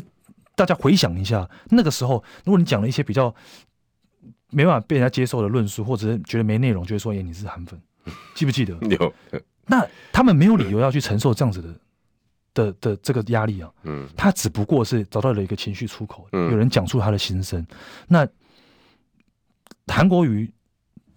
[0.55, 3.33] 大家回想一下，那个时候，如果你讲了一些比较
[4.51, 7.81] 没办法被人家接受的论述，或者是觉得没内容，就会说：“哎，你是韩粉。
[8.35, 8.77] ”记不记得？
[8.87, 9.13] 有。
[9.65, 11.75] 那他们没有理由要去承受这样子的
[12.53, 13.71] 的的这个压力啊。
[13.83, 14.07] 嗯。
[14.15, 17.65] 他只不过是找到了一个情绪出口，嗯，有人讲出他的心声。
[18.07, 18.27] 那
[19.87, 20.51] 韩国瑜。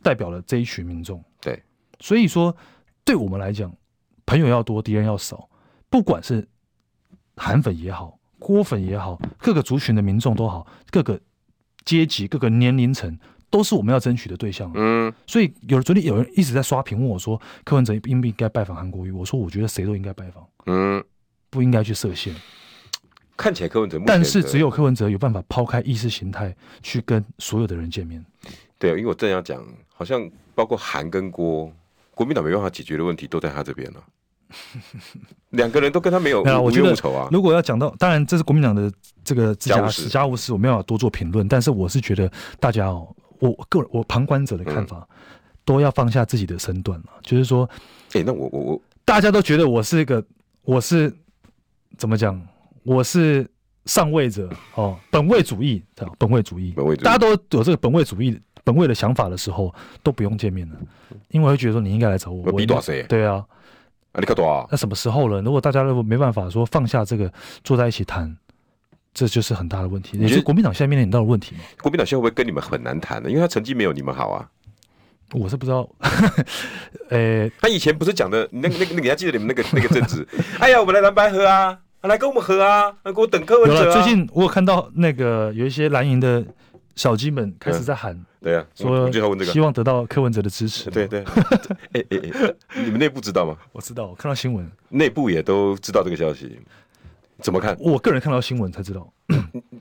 [0.05, 1.63] 代表了这一群民众，对，
[1.99, 2.55] 所以说，
[3.07, 3.75] 对我们来讲，
[4.27, 5.49] 朋友要多，敌人要少。
[5.89, 6.47] 不管是
[7.37, 11.19] 韩粉也好，郭粉也好，各个族群的民众都好，各个
[11.85, 13.19] 阶级、各个年龄层，
[13.51, 14.71] 都是我们要争取的对象。
[14.75, 19.11] 嗯，所以有昨天有人一直在刷屏问我说，柯文哲应不应该拜访韩国瑜？
[19.11, 21.03] 我说，我觉得谁都应该拜访，嗯，
[21.51, 22.35] 不应该去设限。
[23.37, 28.25] 看起来柯文哲，但是只有柯文哲有办法抛开意识形态，去跟所有的人见面。
[28.79, 29.65] 对，因为我正要讲。
[29.97, 31.73] 好像包括韩跟郭，
[32.11, 34.05] 国民党没办法解决的问题都在他这边了。
[35.51, 37.29] 两个人都跟他没有无冤无仇啊。
[37.31, 38.93] 如果要讲到，当然这是国民党的
[39.25, 41.47] 这个家务事，家务事我没有多做评论。
[41.49, 45.17] 但是我是觉得大家哦，我个人我旁观者的看法，嗯、
[45.65, 47.07] 都要放下自己的身段了。
[47.23, 47.69] 就是说，
[48.09, 50.25] 哎、欸，那我我我，大家都觉得我是一个，
[50.63, 51.15] 我是
[51.97, 52.41] 怎么讲？
[52.83, 53.49] 我是
[53.87, 55.83] 上位者哦， 本位主义，
[56.19, 58.41] 本位主义，本位主义，大家都有这个本位主义。
[58.67, 59.71] 本位的想法的时候
[60.03, 60.79] 都不用见面了，
[61.29, 62.45] 因为会觉得说你应该来找我。
[62.47, 63.03] 我比多谁？
[63.03, 63.45] 对啊，
[64.15, 64.67] 啊你可多啊？
[64.71, 65.43] 那什么时候了？
[65.43, 67.31] 如果大家都没办法说放下这个
[67.65, 68.35] 坐在一起谈，
[69.13, 70.17] 这就是很大的问题。
[70.17, 71.61] 你觉得国民党现在面临很大的问题吗？
[71.83, 73.29] 国民党现在会不会跟你们很难谈呢？
[73.29, 74.49] 因为他成绩没有你们好啊。
[75.33, 75.89] 我是不知道。
[77.11, 80.27] 呃、欸，他以前不是讲的那个那个，你还记得你们那个那个政治？
[80.61, 83.93] 哎呀，我们来蓝白合啊，来跟我们合啊，来给我等柯文哲、啊。
[83.93, 86.45] 最近我有看到那个有一些蓝营的。
[86.97, 89.11] 小鸡们开始在喊，嗯、对啊，说
[89.43, 90.91] 希望得到柯文哲的支持。
[90.91, 91.25] 对对，
[91.97, 93.57] 哎哎哎，你们内部知道吗？
[93.73, 96.61] 我知道，我看到新闻，内部也都知道这个消息。
[97.39, 97.75] 怎么看？
[97.81, 99.11] 我个人看到新闻才知道。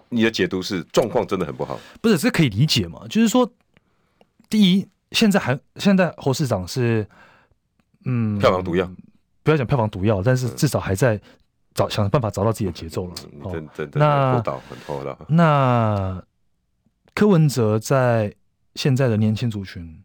[0.07, 1.77] 你的解读是状况真的很不好？
[1.99, 3.05] 不是，这可以理解嘛？
[3.09, 3.51] 就是说，
[4.49, 7.05] 第一，现在还现在侯市长是，
[8.05, 8.89] 嗯，票房毒药，
[9.43, 11.19] 不要讲票房毒药，但是至少还在
[11.73, 13.13] 找想办法找到自己的节奏了。
[13.43, 14.41] 嗯、真真的那很
[14.87, 16.23] 厚道，那。
[17.15, 18.33] 柯文哲在
[18.75, 20.03] 现在的年轻族群、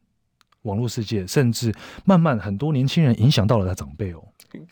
[0.63, 4.23] 网络世界，甚至慢慢很多年轻人影响到了他长辈哦。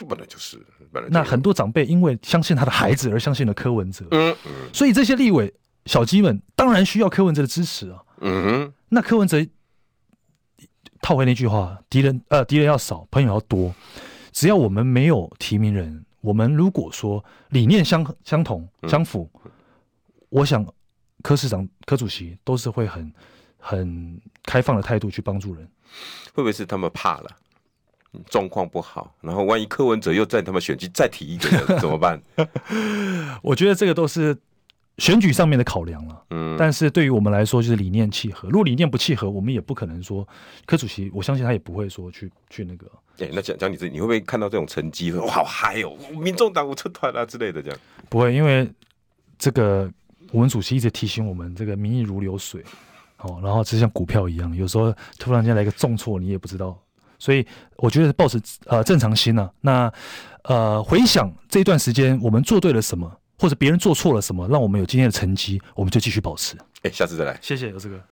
[0.08, 0.56] 本来就是，
[0.92, 1.18] 本来就是。
[1.18, 4.06] 那很多长辈因为相信他的孩子而相信了柯文哲。
[4.10, 4.52] 嗯嗯。
[4.72, 5.52] 所以这些立委
[5.86, 8.02] 小鸡们当然需要柯文哲的支持啊。
[8.20, 8.74] 嗯哼。
[8.88, 9.44] 那柯文哲
[11.00, 13.74] 套回那句话：敌人呃，敌人要少，朋友要多。
[14.32, 19.50] 只要我们没有提名人，我们如果说理念相相同相符，嗯、
[20.28, 20.66] 我想。
[21.22, 23.12] 柯市长、柯主席都是会很
[23.66, 25.68] 很开放的态度去帮助人，
[26.32, 27.30] 会不会是他们怕了，
[28.30, 32.22] 状况不好，然后万一柯文哲又在他们选举再提一个人怎么办？
[33.42, 34.36] 我觉得这个都是
[34.98, 36.22] 选举上面的考量了。
[36.30, 38.48] 嗯，但是对于我们来说，就是理念契合。
[38.48, 40.26] 如果理念不契合，我们也不可能说
[40.64, 42.86] 柯主席，我相信他也不会说去去那个。
[43.18, 47.78] 哎、欸，那讲讲你自己，你会不会看到这种成绩，哇，好嗨哦，民众党我出团啊之类的这样？
[48.08, 48.70] 不会，因为
[49.36, 49.90] 这个。
[50.32, 52.60] 我们主席一直提醒我们，这个民意如流水，
[53.26, 56.76] 哦，然后就像股票一样，有时候突然间来一个重挫，你也不知道。
[57.18, 57.46] 所以
[57.76, 59.92] 我觉得保持呃正常心呢、啊，那
[60.44, 66.56] 呃回想这一段时间我们做对了什么，或者别人做错了什么，让我们有今天的成绩，我们就继续保持。
[66.82, 67.98] 哎，下次再来，谢谢有这个。